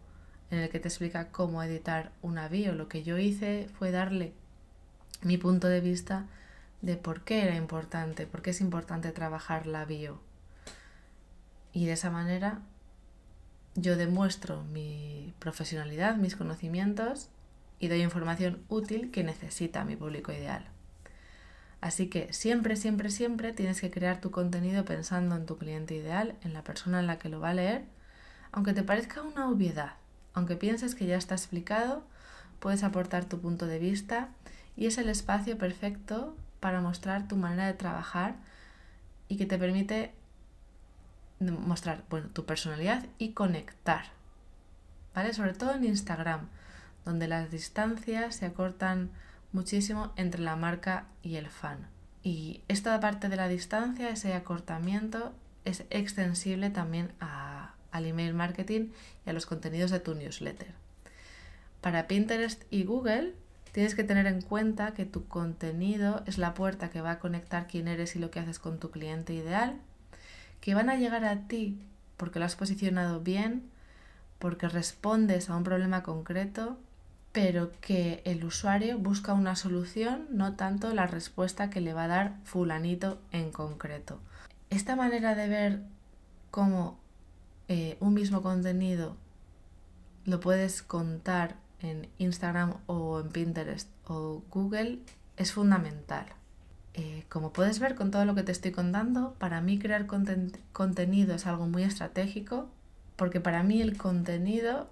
en 0.52 0.60
el 0.60 0.70
que 0.70 0.80
te 0.80 0.88
explica 0.88 1.30
cómo 1.32 1.64
editar 1.64 2.12
una 2.22 2.48
bio. 2.48 2.76
Lo 2.76 2.88
que 2.88 3.02
yo 3.02 3.18
hice 3.18 3.68
fue 3.80 3.90
darle 3.90 4.34
mi 5.24 5.38
punto 5.40 5.68
de 5.68 5.82
vista 5.82 6.28
de 6.84 6.96
por 6.96 7.22
qué 7.22 7.44
era 7.44 7.56
importante, 7.56 8.28
por 8.28 8.44
qué 8.44 8.52
es 8.52 8.62
importante 8.62 9.12
trabajar 9.12 9.66
la 9.66 9.86
bio. 9.86 10.20
Y 11.74 11.88
de 11.88 11.94
esa 11.94 12.12
manera 12.12 12.62
yo 13.74 13.98
demuestro 13.98 14.64
mi 14.64 15.34
profesionalidad, 15.40 16.18
mis 16.18 16.36
conocimientos 16.36 17.30
y 17.80 17.88
doy 17.88 18.02
información 18.02 18.64
útil 18.70 19.12
que 19.12 19.24
necesita 19.24 19.86
mi 19.86 19.96
público 19.96 20.32
ideal. 20.32 20.66
Así 21.82 22.08
que 22.08 22.34
siempre, 22.34 22.76
siempre, 22.78 23.12
siempre 23.12 23.54
tienes 23.54 23.82
que 23.82 23.92
crear 23.92 24.20
tu 24.20 24.32
contenido 24.32 24.86
pensando 24.86 25.36
en 25.36 25.46
tu 25.46 25.58
cliente 25.58 25.94
ideal, 25.94 26.36
en 26.42 26.54
la 26.54 26.64
persona 26.64 27.00
en 27.00 27.08
la 27.08 27.20
que 27.20 27.30
lo 27.30 27.40
va 27.40 27.50
a 27.50 27.54
leer, 27.54 27.86
aunque 28.52 28.74
te 28.74 28.84
parezca 28.84 29.22
una 29.22 29.50
obviedad, 29.50 29.94
aunque 30.34 30.56
pienses 30.56 30.96
que 30.96 31.06
ya 31.06 31.18
está 31.18 31.36
explicado, 31.36 32.04
puedes 32.60 32.84
aportar 32.84 33.26
tu 33.26 33.40
punto 33.40 33.68
de 33.68 33.80
vista 33.80 34.30
y 34.76 34.88
es 34.88 34.98
el 34.98 35.10
espacio 35.10 35.58
perfecto 35.58 36.36
para 36.60 36.82
mostrar 36.82 37.28
tu 37.28 37.36
manera 37.36 37.68
de 37.68 37.74
trabajar 37.74 38.36
y 39.28 39.38
que 39.38 39.46
te 39.46 39.58
permite 39.58 40.14
mostrar 41.40 42.04
bueno, 42.10 42.30
tu 42.30 42.46
personalidad 42.46 43.06
y 43.18 43.34
conectar. 43.34 44.06
¿Vale? 45.14 45.34
Sobre 45.34 45.54
todo 45.54 45.74
en 45.74 45.84
Instagram 45.84 46.48
donde 47.06 47.28
las 47.28 47.52
distancias 47.52 48.36
se 48.36 48.46
acortan 48.46 49.12
muchísimo 49.52 50.12
entre 50.18 50.42
la 50.42 50.56
marca 50.56 51.06
y 51.24 51.36
el 51.36 51.48
fan. 51.48 51.88
Y 52.24 52.62
esta 52.68 53.00
parte 53.00 53.30
de 53.30 53.36
la 53.36 53.48
distancia, 53.48 54.10
ese 54.10 54.34
acortamiento, 54.34 55.32
es 55.64 55.84
extensible 55.90 56.70
también 56.70 57.14
al 57.20 58.06
email 58.06 58.34
marketing 58.34 58.90
y 59.26 59.30
a 59.30 59.34
los 59.34 59.46
contenidos 59.46 59.92
de 59.92 60.00
tu 60.00 60.16
newsletter. 60.16 60.74
Para 61.82 62.08
Pinterest 62.08 62.64
y 62.72 62.84
Google 62.84 63.34
tienes 63.72 63.94
que 63.94 64.04
tener 64.04 64.26
en 64.26 64.42
cuenta 64.42 64.94
que 64.94 65.06
tu 65.06 65.28
contenido 65.28 66.24
es 66.26 66.38
la 66.38 66.54
puerta 66.54 66.90
que 66.90 67.02
va 67.02 67.12
a 67.12 67.20
conectar 67.20 67.68
quién 67.68 67.88
eres 67.88 68.16
y 68.16 68.20
lo 68.20 68.32
que 68.32 68.40
haces 68.40 68.58
con 68.58 68.80
tu 68.80 68.90
cliente 68.90 69.34
ideal, 69.34 69.80
que 70.62 70.74
van 70.74 70.90
a 70.90 70.98
llegar 70.98 71.26
a 71.26 71.48
ti 71.48 71.80
porque 72.18 72.40
lo 72.40 72.46
has 72.46 72.56
posicionado 72.56 73.20
bien, 73.20 73.70
porque 74.40 74.68
respondes 74.68 75.50
a 75.50 75.56
un 75.56 75.64
problema 75.64 76.04
concreto 76.04 76.80
pero 77.36 77.74
que 77.82 78.22
el 78.24 78.46
usuario 78.46 78.98
busca 78.98 79.34
una 79.34 79.58
solución, 79.58 80.26
no 80.32 80.56
tanto 80.56 80.94
la 80.94 81.06
respuesta 81.06 81.70
que 81.70 81.82
le 81.82 81.94
va 81.94 82.06
a 82.06 82.08
dar 82.08 82.38
fulanito 82.46 83.20
en 83.34 83.52
concreto. 83.52 84.22
Esta 84.70 84.96
manera 84.96 85.36
de 85.36 85.50
ver 85.50 85.82
cómo 86.50 86.98
eh, 87.68 87.98
un 88.00 88.14
mismo 88.14 88.42
contenido 88.42 89.18
lo 90.24 90.40
puedes 90.40 90.82
contar 90.82 91.58
en 91.82 92.08
Instagram 92.20 92.76
o 92.86 93.20
en 93.20 93.28
Pinterest 93.28 93.90
o 94.08 94.42
Google 94.50 95.00
es 95.36 95.52
fundamental. 95.52 96.28
Eh, 96.94 97.26
como 97.28 97.52
puedes 97.52 97.80
ver 97.80 97.96
con 97.96 98.12
todo 98.12 98.24
lo 98.24 98.34
que 98.34 98.44
te 98.44 98.54
estoy 98.54 98.72
contando, 98.72 99.36
para 99.40 99.60
mí 99.60 99.78
crear 99.78 100.08
contenido 100.08 101.36
es 101.36 101.46
algo 101.46 101.68
muy 101.68 101.84
estratégico 101.84 102.70
porque 103.18 103.42
para 103.42 103.62
mí 103.62 103.82
el 103.82 103.98
contenido 103.98 104.90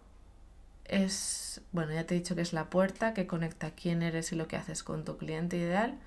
es, 0.85 1.61
bueno, 1.71 1.93
ya 1.93 2.05
te 2.05 2.15
he 2.15 2.19
dicho 2.19 2.35
que 2.35 2.41
es 2.41 2.53
la 2.53 2.69
puerta 2.69 3.13
que 3.13 3.27
conecta 3.27 3.71
quién 3.71 4.01
eres 4.01 4.31
y 4.31 4.35
lo 4.35 4.47
que 4.47 4.57
haces 4.57 4.83
con 4.83 5.05
tu 5.05 5.17
cliente 5.17 5.57
ideal, 5.57 5.97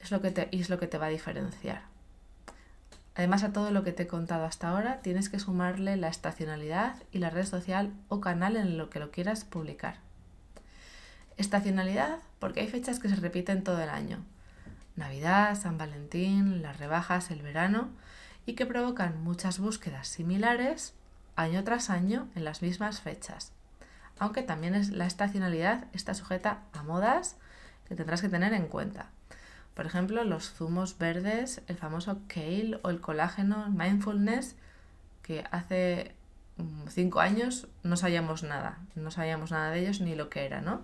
es 0.00 0.10
lo 0.10 0.20
que 0.20 0.30
te, 0.30 0.48
y 0.50 0.60
es 0.60 0.70
lo 0.70 0.78
que 0.78 0.86
te 0.86 0.98
va 0.98 1.06
a 1.06 1.10
diferenciar. 1.10 1.82
Además 3.14 3.42
a 3.42 3.52
todo 3.52 3.72
lo 3.72 3.82
que 3.82 3.92
te 3.92 4.04
he 4.04 4.06
contado 4.06 4.44
hasta 4.44 4.68
ahora, 4.68 5.00
tienes 5.02 5.28
que 5.28 5.40
sumarle 5.40 5.96
la 5.96 6.08
estacionalidad 6.08 7.02
y 7.10 7.18
la 7.18 7.30
red 7.30 7.46
social 7.46 7.92
o 8.08 8.20
canal 8.20 8.56
en 8.56 8.78
lo 8.78 8.90
que 8.90 9.00
lo 9.00 9.10
quieras 9.10 9.44
publicar. 9.44 9.96
Estacionalidad 11.36 12.18
porque 12.38 12.60
hay 12.60 12.68
fechas 12.68 13.00
que 13.00 13.08
se 13.08 13.16
repiten 13.16 13.64
todo 13.64 13.80
el 13.80 13.88
año. 13.88 14.24
Navidad, 14.94 15.60
San 15.60 15.78
Valentín, 15.78 16.62
las 16.62 16.78
rebajas, 16.78 17.30
el 17.30 17.42
verano 17.42 17.88
y 18.46 18.54
que 18.54 18.66
provocan 18.66 19.22
muchas 19.22 19.58
búsquedas 19.58 20.06
similares 20.06 20.94
año 21.34 21.62
tras 21.64 21.90
año 21.90 22.28
en 22.34 22.44
las 22.44 22.62
mismas 22.62 23.00
fechas 23.00 23.52
aunque 24.18 24.42
también 24.42 24.74
es, 24.74 24.90
la 24.90 25.06
estacionalidad 25.06 25.86
está 25.92 26.14
sujeta 26.14 26.62
a 26.72 26.82
modas 26.82 27.36
que 27.88 27.94
tendrás 27.94 28.20
que 28.20 28.28
tener 28.28 28.52
en 28.52 28.66
cuenta. 28.66 29.10
Por 29.74 29.86
ejemplo, 29.86 30.24
los 30.24 30.52
zumos 30.52 30.98
verdes, 30.98 31.62
el 31.68 31.76
famoso 31.76 32.20
kale 32.26 32.80
o 32.82 32.90
el 32.90 33.00
colágeno, 33.00 33.70
mindfulness, 33.70 34.56
que 35.22 35.44
hace 35.50 36.14
mm, 36.56 36.88
cinco 36.88 37.20
años 37.20 37.68
no 37.82 37.96
sabíamos 37.96 38.42
nada, 38.42 38.78
no 38.94 39.10
sabíamos 39.10 39.52
nada 39.52 39.70
de 39.70 39.80
ellos 39.80 40.00
ni 40.00 40.14
lo 40.14 40.30
que 40.30 40.44
era, 40.44 40.60
¿no? 40.60 40.82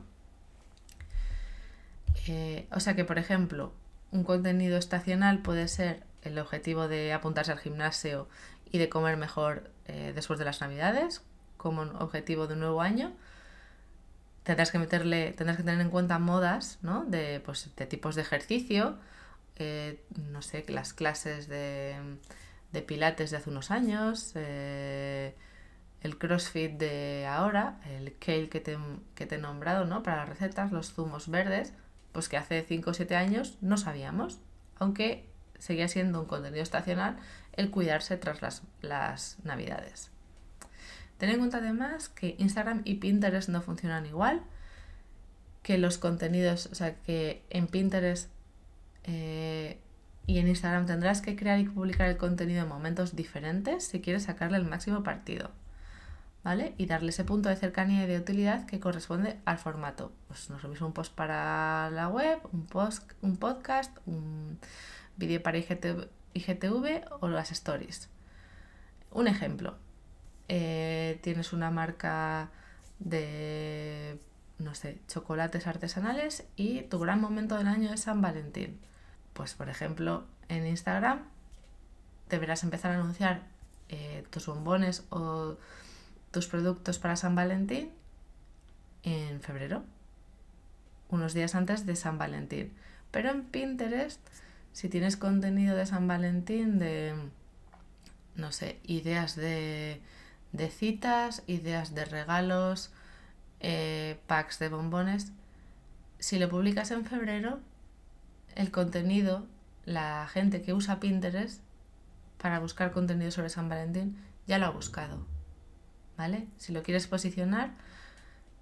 Eh, 2.27 2.69
o 2.71 2.81
sea 2.81 2.95
que, 2.95 3.05
por 3.05 3.19
ejemplo, 3.19 3.73
un 4.13 4.25
contenido 4.25 4.79
estacional 4.79 5.41
puede 5.41 5.69
ser 5.69 6.05
el 6.23 6.39
objetivo 6.39 6.89
de 6.89 7.13
apuntarse 7.13 7.53
al 7.53 7.59
gimnasio 7.59 8.29
y 8.71 8.79
de 8.79 8.89
comer 8.89 9.17
mejor 9.17 9.71
eh, 9.87 10.13
después 10.15 10.39
de 10.39 10.45
las 10.45 10.61
navidades, 10.61 11.23
como 11.65 11.83
objetivo 11.99 12.47
de 12.47 12.55
un 12.55 12.61
nuevo 12.61 12.83
año, 12.83 13.13
tendrás 14.45 14.71
que 14.71 14.79
meterle, 14.79 15.33
tendrás 15.33 15.57
que 15.57 15.63
tener 15.63 15.81
en 15.81 15.91
cuenta 15.91 16.19
modas, 16.19 16.79
¿no? 16.83 17.05
De, 17.07 17.41
pues, 17.41 17.75
de 17.75 17.87
tipos 17.87 18.15
de 18.15 18.23
ejercicio, 18.23 18.99
eh, 19.57 20.05
no 20.31 20.43
sé, 20.43 20.65
las 20.69 20.93
clases 20.93 21.49
de, 21.49 21.97
de, 22.73 22.83
pilates 22.83 23.31
de 23.31 23.39
hace 23.39 23.49
unos 23.51 23.71
años, 23.71 24.33
eh, 24.35 25.35
el 26.03 26.19
crossfit 26.19 26.73
de 26.73 27.27
ahora, 27.27 27.81
el 27.99 28.15
kale 28.19 28.51
que 28.51 28.61
te, 28.61 28.77
que 29.15 29.25
te 29.27 29.37
he 29.37 29.39
nombrado, 29.39 29.87
¿no? 29.87 30.03
Para 30.03 30.19
las 30.19 30.29
recetas, 30.29 30.71
los 30.71 30.93
zumos 30.93 31.31
verdes, 31.31 31.73
pues 32.13 32.29
que 32.29 32.37
hace 32.37 32.63
5 32.63 32.91
o 32.91 32.95
7 32.95 33.17
años 33.17 33.57
no 33.63 33.79
sabíamos, 33.79 34.39
aunque 34.79 35.25
seguía 35.59 35.89
siendo 35.89 36.21
un 36.21 36.27
contenido 36.27 36.63
estacional 36.63 37.17
el 37.55 37.71
cuidarse 37.71 38.19
tras 38.19 38.43
las, 38.43 38.63
las 38.83 39.39
navidades. 39.45 40.14
Ten 41.19 41.31
en 41.31 41.39
cuenta 41.39 41.59
además 41.59 42.09
que 42.09 42.37
Instagram 42.39 42.83
y 42.85 42.97
Pinterest 42.97 43.49
no 43.49 43.63
funcionan 43.63 44.07
igual, 44.07 44.43
que 45.63 45.79
los 45.79 45.99
contenidos, 45.99 46.67
o 46.67 46.75
sea, 46.75 46.97
que 47.03 47.43
en 47.51 47.67
Pinterest 47.67 48.31
eh, 49.05 49.79
y 50.27 50.39
en 50.39 50.49
Instagram 50.49 50.87
tendrás 50.87 51.21
que 51.21 51.37
crear 51.37 51.59
y 51.59 51.65
publicar 51.65 52.09
el 52.09 52.17
contenido 52.17 52.63
en 52.63 52.69
momentos 52.69 53.15
diferentes 53.15 53.85
si 53.85 54.01
quieres 54.01 54.25
sacarle 54.25 54.59
el 54.59 54.65
máximo 54.65 55.03
partido. 55.03 55.51
¿Vale? 56.43 56.75
Y 56.77 56.85
darle 56.85 57.09
ese 57.09 57.25
punto 57.25 57.49
de 57.49 57.57
cercanía 57.57 58.05
y 58.05 58.07
de 58.07 58.19
utilidad 58.19 58.67
que 58.67 58.79
corresponde 58.79 59.39
al 59.47 59.57
formato. 59.57 60.13
Pues 60.29 60.51
no 60.51 60.59
es 60.59 60.63
lo 60.63 60.69
mismo 60.69 60.87
un 60.87 60.93
post 60.93 61.15
para 61.15 61.91
la 61.91 62.09
web, 62.09 62.39
un, 62.53 62.67
post, 62.67 63.11
un 63.23 63.39
podcast, 63.39 63.97
un 64.05 64.59
vídeo 65.17 65.43
para 65.43 65.57
IGTV, 65.57 67.01
o 67.21 67.29
las 67.29 67.51
stories. 67.51 68.11
Un 69.11 69.27
ejemplo. 69.27 69.79
Eh, 70.49 71.19
tienes 71.23 71.53
una 71.53 71.71
marca 71.71 72.51
de, 72.99 74.19
no 74.59 74.75
sé, 74.75 74.99
chocolates 75.09 75.67
artesanales 75.67 76.45
y 76.57 76.83
tu 76.83 76.99
gran 76.99 77.21
momento 77.21 77.57
del 77.57 77.67
año 77.67 77.93
es 77.93 78.03
San 78.03 78.21
Valentín 78.21 78.79
pues 79.35 79.53
por 79.55 79.69
ejemplo, 79.69 80.25
en 80.49 80.67
Instagram 80.67 81.25
deberás 82.31 82.63
empezar 82.63 82.93
a 82.93 82.95
anunciar 82.95 83.43
eh, 83.91 84.25
tus 84.31 84.47
bombones 84.47 85.05
o 85.11 85.59
tus 86.31 86.47
productos 86.47 86.99
para 86.99 87.17
San 87.17 87.35
Valentín 87.35 87.91
en 89.03 89.43
febrero, 89.43 89.85
unos 91.11 91.35
días 91.35 91.55
antes 91.55 91.85
de 91.85 91.95
San 91.95 92.17
Valentín. 92.17 92.73
Pero 93.11 93.31
en 93.31 93.45
Pinterest, 93.45 94.21
si 94.73 94.89
tienes 94.89 95.17
contenido 95.17 95.77
de 95.77 95.85
San 95.85 96.09
Valentín, 96.09 96.79
de, 96.79 97.15
no 98.37 98.51
sé, 98.51 98.81
ideas 98.85 99.37
de, 99.37 100.01
citas, 100.71 101.43
ideas 101.47 101.95
de 101.95 102.05
regalos, 102.05 102.93
eh, 103.61 104.19
packs 104.27 104.59
de 104.59 104.69
bombones, 104.69 105.33
si 106.19 106.39
lo 106.39 106.49
publicas 106.49 106.91
en 106.91 107.05
febrero, 107.05 107.61
el 108.55 108.71
contenido, 108.71 109.47
la 109.85 110.27
gente 110.29 110.63
que 110.63 110.73
usa 110.73 111.01
Pinterest 111.01 111.61
para 112.39 112.61
buscar 112.61 112.93
contenido 112.93 113.31
sobre 113.31 113.49
San 113.49 113.69
Valentín 113.69 114.17
ya 114.47 114.59
lo 114.59 114.67
ha 114.67 114.71
buscado. 114.71 115.27
¿Vale? 116.17 116.47
Si 116.57 116.73
lo 116.73 116.83
quieres 116.83 117.07
posicionar, 117.09 117.73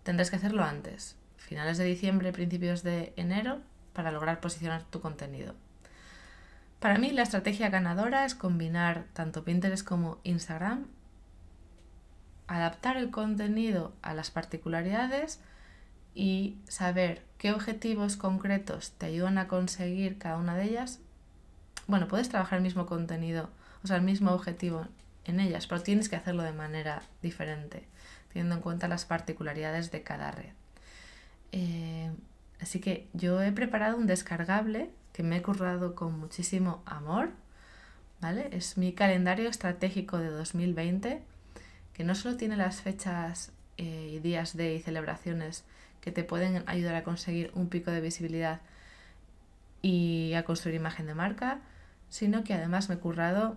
tendrás 0.03 0.31
que 0.31 0.37
hacerlo 0.37 0.65
antes, 0.65 1.17
finales 1.37 1.79
de 1.79 1.85
diciembre, 1.85 2.33
principios 2.33 2.83
de 2.83 3.13
enero, 3.17 3.61
para 3.93 4.11
lograr 4.11 4.41
posicionar 4.41 4.85
tu 4.85 5.01
contenido. 5.01 5.55
Para 6.81 6.99
mí 6.99 7.11
la 7.11 7.23
estrategia 7.23 7.69
ganadora 7.69 8.25
es 8.25 8.35
combinar 8.35 9.05
tanto 9.13 9.45
Pinterest 9.45 9.87
como 9.87 10.19
Instagram, 10.25 10.87
adaptar 12.47 12.97
el 12.97 13.11
contenido 13.11 13.93
a 14.03 14.15
las 14.15 14.31
particularidades 14.31 15.41
y 16.15 16.57
saber 16.69 17.23
qué 17.39 17.53
objetivos 17.53 18.17
concretos 18.17 18.93
te 18.93 19.07
ayudan 19.07 19.39
a 19.39 19.49
conseguir 19.49 20.19
cada 20.19 20.37
una 20.37 20.57
de 20.57 20.65
ellas. 20.65 21.01
Bueno, 21.87 22.09
puedes 22.09 22.29
trabajar 22.29 22.59
el 22.59 22.63
mismo 22.63 22.87
contenido, 22.87 23.49
o 23.83 23.87
sea, 23.87 23.97
el 23.97 24.03
mismo 24.03 24.33
objetivo 24.33 24.87
en 25.25 25.41
ellas, 25.41 25.67
pero 25.67 25.83
tienes 25.83 26.09
que 26.09 26.17
hacerlo 26.17 26.43
de 26.43 26.53
manera 26.53 27.03
diferente, 27.23 27.85
teniendo 28.33 28.57
en 28.57 28.61
cuenta 28.61 28.89
las 28.89 29.05
particularidades 29.05 29.91
de 29.91 30.03
cada 30.03 30.31
red. 30.31 30.53
Eh, 31.53 32.11
así 32.61 32.81
que 32.81 33.09
yo 33.13 33.41
he 33.43 33.53
preparado 33.53 33.97
un 33.97 34.07
descargable 34.07 34.91
que 35.13 35.23
me 35.23 35.39
he 35.39 35.43
currado 35.43 35.95
con 35.95 36.19
muchísimo 36.19 36.83
amor, 36.87 37.31
¿vale? 38.21 38.49
Es 38.53 38.79
mi 38.79 38.93
calendario 38.93 39.49
estratégico 39.49 40.19
de 40.19 40.29
2020, 40.29 41.23
que 41.93 42.05
no 42.05 42.15
solo 42.15 42.37
tiene 42.37 42.57
las 42.57 42.81
fechas 42.81 43.53
eh, 43.77 44.11
y 44.15 44.19
días 44.19 44.57
de 44.57 44.75
y 44.75 44.81
celebraciones 44.81 45.65
que 46.01 46.13
te 46.13 46.25
pueden 46.25 46.65
ayudar 46.67 46.95
a 46.97 47.05
conseguir 47.05 47.51
un 47.55 47.69
pico 47.69 47.91
de 47.91 48.01
visibilidad 48.01 48.61
y 49.83 50.35
a 50.35 50.45
construir 50.45 50.77
imagen 50.77 51.07
de 51.07 51.15
marca, 51.15 51.61
sino 52.09 52.45
que 52.45 52.55
además 52.55 52.89
me 52.89 52.97
he 52.97 52.99
currado 52.99 53.57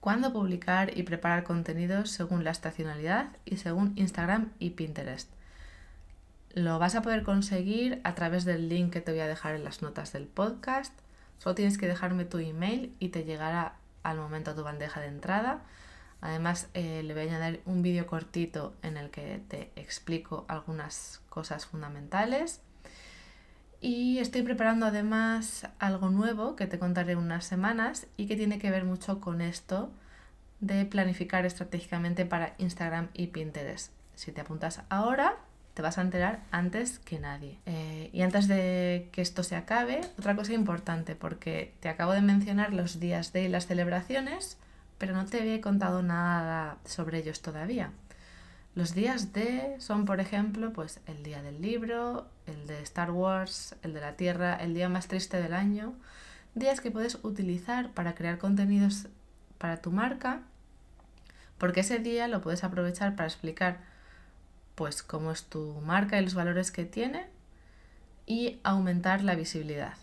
cuándo 0.00 0.32
publicar 0.32 0.96
y 0.96 1.04
preparar 1.04 1.44
contenidos 1.44 2.10
según 2.10 2.44
la 2.44 2.50
estacionalidad 2.50 3.36
y 3.44 3.58
según 3.58 3.92
Instagram 3.96 4.50
y 4.58 4.70
Pinterest. 4.70 5.30
Lo 6.54 6.78
vas 6.78 6.96
a 6.96 7.02
poder 7.02 7.22
conseguir 7.22 8.00
a 8.04 8.14
través 8.14 8.44
del 8.44 8.68
link 8.68 8.92
que 8.92 9.00
te 9.00 9.12
voy 9.12 9.20
a 9.20 9.26
dejar 9.28 9.54
en 9.54 9.64
las 9.64 9.80
notas 9.80 10.12
del 10.12 10.26
podcast. 10.26 10.92
Solo 11.38 11.54
tienes 11.54 11.78
que 11.78 11.86
dejarme 11.86 12.24
tu 12.24 12.38
email 12.38 12.94
y 12.98 13.08
te 13.08 13.24
llegará 13.24 13.76
al 14.02 14.18
momento 14.18 14.50
a 14.50 14.54
tu 14.54 14.62
bandeja 14.62 15.00
de 15.00 15.06
entrada 15.06 15.62
Además, 16.22 16.68
eh, 16.72 17.02
le 17.02 17.14
voy 17.14 17.24
a 17.24 17.36
añadir 17.36 17.60
un 17.66 17.82
vídeo 17.82 18.06
cortito 18.06 18.74
en 18.82 18.96
el 18.96 19.10
que 19.10 19.42
te 19.48 19.72
explico 19.74 20.46
algunas 20.48 21.20
cosas 21.28 21.66
fundamentales. 21.66 22.62
Y 23.80 24.18
estoy 24.18 24.42
preparando 24.42 24.86
además 24.86 25.66
algo 25.80 26.08
nuevo 26.10 26.54
que 26.54 26.68
te 26.68 26.78
contaré 26.78 27.16
unas 27.16 27.44
semanas 27.44 28.06
y 28.16 28.28
que 28.28 28.36
tiene 28.36 28.60
que 28.60 28.70
ver 28.70 28.84
mucho 28.84 29.20
con 29.20 29.40
esto 29.40 29.90
de 30.60 30.86
planificar 30.86 31.44
estratégicamente 31.44 32.24
para 32.24 32.54
Instagram 32.58 33.08
y 33.14 33.26
Pinterest. 33.26 33.90
Si 34.14 34.30
te 34.30 34.42
apuntas 34.42 34.82
ahora, 34.90 35.38
te 35.74 35.82
vas 35.82 35.98
a 35.98 36.02
enterar 36.02 36.44
antes 36.52 37.00
que 37.00 37.18
nadie. 37.18 37.58
Eh, 37.66 38.10
y 38.12 38.22
antes 38.22 38.46
de 38.46 39.08
que 39.10 39.22
esto 39.22 39.42
se 39.42 39.56
acabe, 39.56 40.02
otra 40.16 40.36
cosa 40.36 40.52
importante, 40.52 41.16
porque 41.16 41.74
te 41.80 41.88
acabo 41.88 42.12
de 42.12 42.22
mencionar 42.22 42.72
los 42.72 43.00
días 43.00 43.32
de 43.32 43.48
las 43.48 43.66
celebraciones 43.66 44.58
pero 45.02 45.14
no 45.14 45.26
te 45.26 45.52
he 45.52 45.60
contado 45.60 46.00
nada 46.04 46.78
sobre 46.84 47.18
ellos 47.18 47.42
todavía. 47.42 47.90
Los 48.76 48.94
días 48.94 49.32
de 49.32 49.74
son, 49.80 50.04
por 50.04 50.20
ejemplo, 50.20 50.72
pues 50.72 51.00
el 51.08 51.24
día 51.24 51.42
del 51.42 51.60
libro, 51.60 52.28
el 52.46 52.68
de 52.68 52.80
Star 52.82 53.10
Wars, 53.10 53.74
el 53.82 53.94
de 53.94 54.00
la 54.00 54.14
Tierra, 54.14 54.54
el 54.54 54.74
día 54.74 54.88
más 54.88 55.08
triste 55.08 55.42
del 55.42 55.54
año, 55.54 55.94
días 56.54 56.80
que 56.80 56.92
puedes 56.92 57.18
utilizar 57.24 57.90
para 57.90 58.14
crear 58.14 58.38
contenidos 58.38 59.08
para 59.58 59.78
tu 59.78 59.90
marca, 59.90 60.42
porque 61.58 61.80
ese 61.80 61.98
día 61.98 62.28
lo 62.28 62.40
puedes 62.40 62.62
aprovechar 62.62 63.16
para 63.16 63.26
explicar 63.26 63.80
pues 64.76 65.02
cómo 65.02 65.32
es 65.32 65.42
tu 65.46 65.80
marca 65.84 66.20
y 66.20 66.22
los 66.22 66.34
valores 66.34 66.70
que 66.70 66.84
tiene 66.84 67.26
y 68.24 68.60
aumentar 68.62 69.24
la 69.24 69.34
visibilidad. 69.34 69.94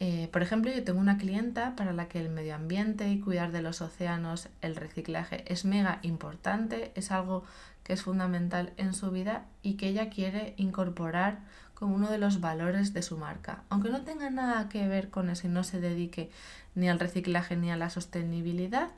Eh, 0.00 0.28
por 0.32 0.42
ejemplo, 0.42 0.70
yo 0.70 0.84
tengo 0.84 1.00
una 1.00 1.18
clienta 1.18 1.74
para 1.74 1.92
la 1.92 2.08
que 2.08 2.20
el 2.20 2.28
medio 2.28 2.54
ambiente 2.54 3.08
y 3.08 3.18
cuidar 3.18 3.50
de 3.50 3.62
los 3.62 3.80
océanos, 3.80 4.48
el 4.60 4.76
reciclaje 4.76 5.44
es 5.52 5.64
mega 5.64 5.98
importante, 6.02 6.92
es 6.94 7.10
algo 7.10 7.44
que 7.82 7.94
es 7.94 8.02
fundamental 8.02 8.72
en 8.76 8.94
su 8.94 9.10
vida 9.10 9.46
y 9.62 9.74
que 9.74 9.88
ella 9.88 10.08
quiere 10.08 10.54
incorporar 10.56 11.40
como 11.74 11.94
uno 11.94 12.10
de 12.10 12.18
los 12.18 12.40
valores 12.40 12.92
de 12.92 13.02
su 13.02 13.16
marca. 13.16 13.62
Aunque 13.70 13.88
no 13.90 14.02
tenga 14.02 14.30
nada 14.30 14.68
que 14.68 14.86
ver 14.86 15.10
con 15.10 15.30
eso 15.30 15.46
y 15.46 15.50
no 15.50 15.64
se 15.64 15.80
dedique 15.80 16.30
ni 16.74 16.88
al 16.88 17.00
reciclaje 17.00 17.56
ni 17.56 17.70
a 17.70 17.76
la 17.76 17.90
sostenibilidad, 17.90 18.90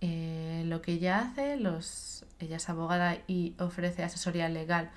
eh, 0.00 0.64
lo 0.66 0.82
que 0.82 0.92
ella 0.92 1.20
hace, 1.20 1.56
los, 1.56 2.26
ella 2.40 2.56
es 2.56 2.68
abogada 2.68 3.16
y 3.26 3.54
ofrece 3.58 4.02
asesoría 4.02 4.48
legal 4.50 4.90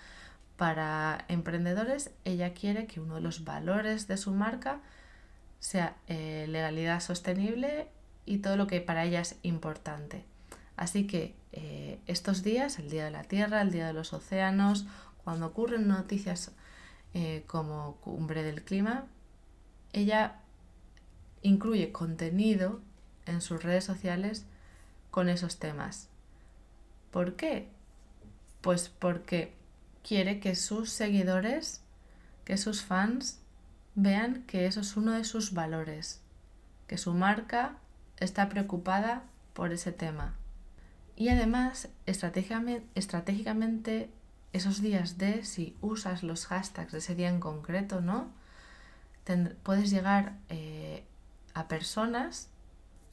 para 0.57 1.25
emprendedores, 1.27 2.11
ella 2.25 2.53
quiere 2.53 2.87
que 2.87 2.99
uno 2.99 3.15
de 3.15 3.21
los 3.21 3.43
valores 3.43 4.07
de 4.07 4.17
su 4.17 4.31
marca 4.31 4.81
sea 5.59 5.95
eh, 6.07 6.45
legalidad 6.49 6.99
sostenible 6.99 7.87
y 8.25 8.39
todo 8.39 8.57
lo 8.57 8.67
que 8.67 8.81
para 8.81 9.05
ella 9.05 9.21
es 9.21 9.37
importante. 9.43 10.25
Así 10.75 11.07
que 11.07 11.35
eh, 11.53 11.99
estos 12.07 12.43
días, 12.43 12.79
el 12.79 12.89
Día 12.89 13.05
de 13.05 13.11
la 13.11 13.23
Tierra, 13.23 13.61
el 13.61 13.71
Día 13.71 13.87
de 13.87 13.93
los 13.93 14.13
Océanos, 14.13 14.85
cuando 15.23 15.47
ocurren 15.47 15.87
noticias 15.87 16.51
eh, 17.13 17.43
como 17.47 17.97
cumbre 17.97 18.43
del 18.43 18.63
clima, 18.63 19.05
ella 19.93 20.41
incluye 21.41 21.91
contenido 21.91 22.81
en 23.25 23.41
sus 23.41 23.63
redes 23.63 23.83
sociales 23.83 24.45
con 25.11 25.29
esos 25.29 25.57
temas. 25.57 26.09
¿Por 27.11 27.35
qué? 27.35 27.69
Pues 28.61 28.89
porque 28.89 29.56
quiere 30.07 30.39
que 30.39 30.55
sus 30.55 30.89
seguidores, 30.89 31.81
que 32.45 32.57
sus 32.57 32.81
fans 32.81 33.41
vean 33.95 34.43
que 34.43 34.65
eso 34.65 34.79
es 34.79 34.95
uno 34.95 35.11
de 35.11 35.25
sus 35.25 35.53
valores, 35.53 36.21
que 36.87 36.97
su 36.97 37.13
marca 37.13 37.75
está 38.17 38.47
preocupada 38.47 39.23
por 39.53 39.73
ese 39.73 39.91
tema. 39.91 40.35
Y 41.17 41.27
además, 41.29 41.89
estratégicamente, 42.05 44.09
esos 44.53 44.81
días 44.81 45.17
de, 45.17 45.43
si 45.43 45.75
usas 45.81 46.23
los 46.23 46.45
hashtags 46.45 46.93
de 46.93 46.99
ese 46.99 47.15
día 47.15 47.27
en 47.29 47.41
concreto, 47.41 47.99
¿no? 48.01 48.31
puedes 49.63 49.89
llegar 49.89 50.37
eh, 50.47 51.03
a 51.53 51.67
personas 51.67 52.47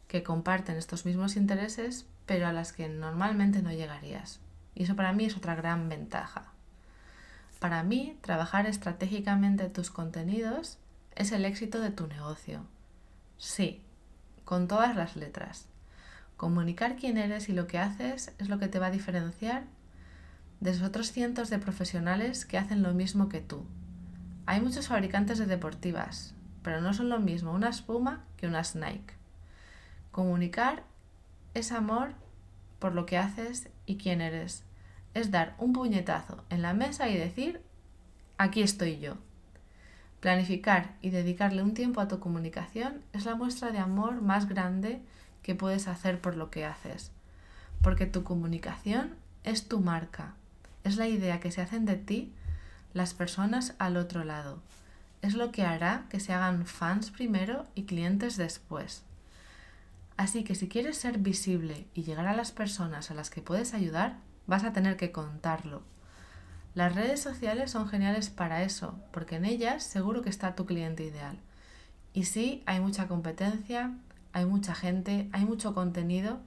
que 0.06 0.22
comparten 0.22 0.76
estos 0.76 1.06
mismos 1.06 1.34
intereses, 1.34 2.06
pero 2.24 2.46
a 2.46 2.52
las 2.52 2.72
que 2.72 2.88
normalmente 2.88 3.62
no 3.62 3.72
llegarías. 3.72 4.38
Y 4.76 4.84
eso 4.84 4.94
para 4.94 5.12
mí 5.12 5.24
es 5.24 5.36
otra 5.36 5.56
gran 5.56 5.88
ventaja. 5.88 6.53
Para 7.64 7.82
mí, 7.82 8.18
trabajar 8.20 8.66
estratégicamente 8.66 9.70
tus 9.70 9.90
contenidos 9.90 10.76
es 11.16 11.32
el 11.32 11.46
éxito 11.46 11.80
de 11.80 11.88
tu 11.88 12.06
negocio. 12.06 12.60
Sí, 13.38 13.80
con 14.44 14.68
todas 14.68 14.94
las 14.94 15.16
letras. 15.16 15.64
Comunicar 16.36 16.96
quién 16.96 17.16
eres 17.16 17.48
y 17.48 17.54
lo 17.54 17.66
que 17.66 17.78
haces 17.78 18.34
es 18.36 18.50
lo 18.50 18.58
que 18.58 18.68
te 18.68 18.78
va 18.78 18.88
a 18.88 18.90
diferenciar 18.90 19.64
de 20.60 20.74
los 20.74 20.82
otros 20.82 21.10
cientos 21.10 21.48
de 21.48 21.58
profesionales 21.58 22.44
que 22.44 22.58
hacen 22.58 22.82
lo 22.82 22.92
mismo 22.92 23.30
que 23.30 23.40
tú. 23.40 23.64
Hay 24.44 24.60
muchos 24.60 24.88
fabricantes 24.88 25.38
de 25.38 25.46
deportivas, 25.46 26.34
pero 26.62 26.82
no 26.82 26.92
son 26.92 27.08
lo 27.08 27.18
mismo 27.18 27.52
una 27.52 27.70
espuma 27.70 28.24
que 28.36 28.46
una 28.46 28.60
Nike. 28.74 29.14
Comunicar 30.12 30.82
es 31.54 31.72
amor 31.72 32.12
por 32.78 32.94
lo 32.94 33.06
que 33.06 33.16
haces 33.16 33.70
y 33.86 33.96
quién 33.96 34.20
eres. 34.20 34.64
Es 35.14 35.30
dar 35.30 35.54
un 35.58 35.72
puñetazo 35.72 36.44
en 36.50 36.60
la 36.62 36.74
mesa 36.74 37.08
y 37.08 37.16
decir, 37.16 37.62
aquí 38.36 38.62
estoy 38.62 38.98
yo. 38.98 39.14
Planificar 40.20 40.96
y 41.02 41.10
dedicarle 41.10 41.62
un 41.62 41.74
tiempo 41.74 42.00
a 42.00 42.08
tu 42.08 42.18
comunicación 42.18 43.02
es 43.12 43.24
la 43.24 43.34
muestra 43.34 43.70
de 43.70 43.78
amor 43.78 44.22
más 44.22 44.48
grande 44.48 45.00
que 45.42 45.54
puedes 45.54 45.86
hacer 45.86 46.20
por 46.20 46.36
lo 46.36 46.50
que 46.50 46.64
haces. 46.64 47.12
Porque 47.82 48.06
tu 48.06 48.24
comunicación 48.24 49.14
es 49.44 49.68
tu 49.68 49.80
marca, 49.80 50.34
es 50.82 50.96
la 50.96 51.06
idea 51.06 51.40
que 51.40 51.52
se 51.52 51.60
hacen 51.60 51.84
de 51.84 51.96
ti 51.96 52.32
las 52.94 53.12
personas 53.12 53.74
al 53.78 53.96
otro 53.96 54.24
lado. 54.24 54.60
Es 55.20 55.34
lo 55.34 55.52
que 55.52 55.64
hará 55.64 56.06
que 56.08 56.20
se 56.20 56.32
hagan 56.32 56.66
fans 56.66 57.10
primero 57.10 57.66
y 57.74 57.84
clientes 57.84 58.36
después. 58.36 59.02
Así 60.16 60.44
que 60.44 60.54
si 60.54 60.68
quieres 60.68 60.96
ser 60.96 61.18
visible 61.18 61.86
y 61.94 62.04
llegar 62.04 62.26
a 62.26 62.36
las 62.36 62.52
personas 62.52 63.10
a 63.10 63.14
las 63.14 63.30
que 63.30 63.42
puedes 63.42 63.74
ayudar, 63.74 64.16
vas 64.46 64.64
a 64.64 64.72
tener 64.72 64.96
que 64.96 65.12
contarlo. 65.12 65.82
Las 66.74 66.94
redes 66.94 67.20
sociales 67.20 67.70
son 67.70 67.88
geniales 67.88 68.30
para 68.30 68.62
eso, 68.62 68.98
porque 69.12 69.36
en 69.36 69.44
ellas 69.44 69.84
seguro 69.84 70.22
que 70.22 70.30
está 70.30 70.54
tu 70.54 70.66
cliente 70.66 71.04
ideal. 71.04 71.38
Y 72.12 72.24
sí, 72.24 72.62
hay 72.66 72.80
mucha 72.80 73.06
competencia, 73.06 73.92
hay 74.32 74.44
mucha 74.44 74.74
gente, 74.74 75.28
hay 75.32 75.44
mucho 75.44 75.74
contenido. 75.74 76.40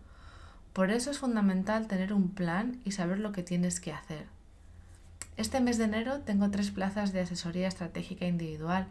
Por 0.73 0.91
eso 0.91 1.12
es 1.12 1.19
fundamental 1.19 1.88
tener 1.88 2.13
un 2.13 2.29
plan 2.29 2.79
y 2.83 2.91
saber 2.91 3.19
lo 3.19 3.31
que 3.31 3.43
tienes 3.43 3.79
que 3.79 3.93
hacer. 3.93 4.27
Este 5.38 5.62
mes 5.62 5.77
de 5.77 5.86
enero 5.86 6.19
tengo 6.21 6.49
tres 6.51 6.71
plazas 6.71 7.13
de 7.13 7.21
asesoría 7.21 7.67
estratégica 7.67 8.25
individual 8.25 8.88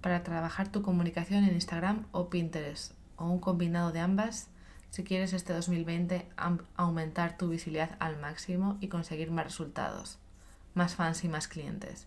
para 0.00 0.22
trabajar 0.22 0.68
tu 0.68 0.80
comunicación 0.82 1.44
en 1.44 1.54
Instagram 1.54 2.06
o 2.12 2.30
Pinterest 2.30 2.92
o 3.16 3.26
un 3.26 3.40
combinado 3.40 3.92
de 3.92 4.00
ambas 4.00 4.48
si 4.92 5.02
quieres 5.04 5.32
este 5.32 5.54
2020 5.54 6.28
aumentar 6.76 7.38
tu 7.38 7.48
visibilidad 7.48 7.96
al 7.98 8.20
máximo 8.20 8.76
y 8.82 8.88
conseguir 8.88 9.30
más 9.30 9.46
resultados, 9.46 10.18
más 10.74 10.96
fans 10.96 11.24
y 11.24 11.28
más 11.28 11.48
clientes. 11.48 12.06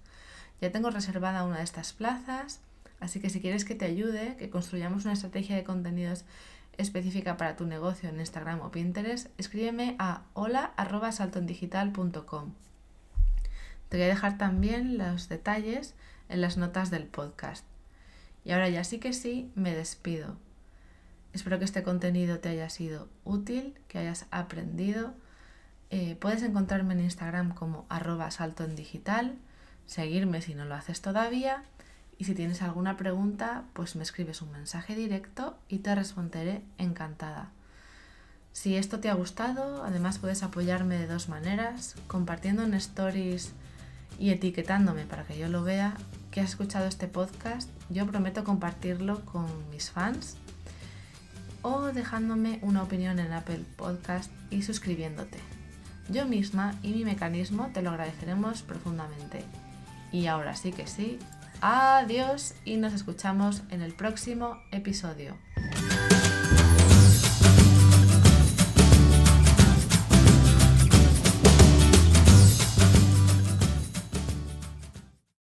Ya 0.61 0.71
tengo 0.71 0.91
reservada 0.91 1.45
una 1.45 1.57
de 1.57 1.63
estas 1.63 1.93
plazas, 1.93 2.59
así 2.99 3.19
que 3.19 3.31
si 3.31 3.41
quieres 3.41 3.65
que 3.65 3.73
te 3.73 3.85
ayude, 3.85 4.35
que 4.37 4.51
construyamos 4.51 5.05
una 5.05 5.15
estrategia 5.15 5.55
de 5.55 5.63
contenidos 5.63 6.25
específica 6.77 7.37
para 7.37 7.55
tu 7.55 7.65
negocio 7.65 8.07
en 8.07 8.19
Instagram 8.19 8.61
o 8.61 8.69
Pinterest, 8.69 9.29
escríbeme 9.39 9.95
a 9.97 10.21
hola.saltondigital.com. 10.35 12.53
Te 13.89 13.97
voy 13.97 14.05
a 14.05 14.09
dejar 14.09 14.37
también 14.37 14.99
los 14.99 15.27
detalles 15.27 15.95
en 16.29 16.39
las 16.39 16.57
notas 16.57 16.91
del 16.91 17.07
podcast. 17.07 17.65
Y 18.43 18.51
ahora 18.51 18.69
ya 18.69 18.83
sí 18.83 18.99
que 18.99 19.11
sí, 19.11 19.49
me 19.55 19.73
despido. 19.73 20.37
Espero 21.35 21.59
que 21.59 21.65
este 21.65 21.83
contenido 21.83 22.39
te 22.39 22.47
haya 22.47 22.69
sido 22.69 23.09
útil, 23.25 23.77
que 23.89 23.97
hayas 23.99 24.25
aprendido. 24.31 25.13
Eh, 25.89 26.15
puedes 26.15 26.41
encontrarme 26.43 26.93
en 26.93 27.01
Instagram 27.01 27.53
como 27.53 27.85
arroba 27.89 28.31
salto 28.31 28.63
en 28.63 28.77
digital, 28.77 29.35
seguirme 29.85 30.41
si 30.41 30.55
no 30.55 30.63
lo 30.63 30.75
haces 30.75 31.01
todavía 31.01 31.61
y 32.17 32.23
si 32.23 32.35
tienes 32.35 32.61
alguna 32.61 32.95
pregunta 32.95 33.65
pues 33.73 33.97
me 33.97 34.03
escribes 34.03 34.41
un 34.41 34.53
mensaje 34.53 34.95
directo 34.95 35.57
y 35.67 35.79
te 35.79 35.93
responderé 35.93 36.61
encantada. 36.77 37.51
Si 38.53 38.77
esto 38.77 39.01
te 39.01 39.09
ha 39.09 39.13
gustado, 39.13 39.83
además 39.83 40.19
puedes 40.19 40.41
apoyarme 40.41 40.97
de 40.97 41.07
dos 41.07 41.27
maneras, 41.27 41.95
compartiendo 42.07 42.63
en 42.63 42.75
stories 42.75 43.51
y 44.17 44.29
etiquetándome 44.29 45.03
para 45.03 45.25
que 45.25 45.37
yo 45.37 45.49
lo 45.49 45.63
vea 45.63 45.97
que 46.31 46.39
has 46.39 46.51
escuchado 46.51 46.87
este 46.87 47.09
podcast. 47.09 47.69
Yo 47.89 48.07
prometo 48.07 48.45
compartirlo 48.45 49.25
con 49.25 49.47
mis 49.69 49.91
fans 49.91 50.37
o 51.65 51.91
dejándome 51.91 52.59
una 52.61 52.83
opinión 52.83 53.17
en 53.17 53.33
Apple 53.33 53.65
Podcast 53.75 54.31
y 54.51 54.61
suscribiéndote. 54.61 55.39
Yo 56.09 56.27
misma 56.27 56.75
y 56.83 56.93
mi 56.93 57.03
mecanismo 57.03 57.71
te 57.73 57.81
lo 57.81 57.89
agradeceremos 57.89 58.61
profundamente. 58.61 59.43
Y 60.11 60.27
ahora 60.27 60.55
sí 60.55 60.71
que 60.71 60.85
sí, 60.85 61.17
adiós 61.61 62.53
y 62.65 62.77
nos 62.77 62.93
escuchamos 62.93 63.63
en 63.71 63.81
el 63.81 63.95
próximo 63.95 64.59
episodio. 64.71 65.37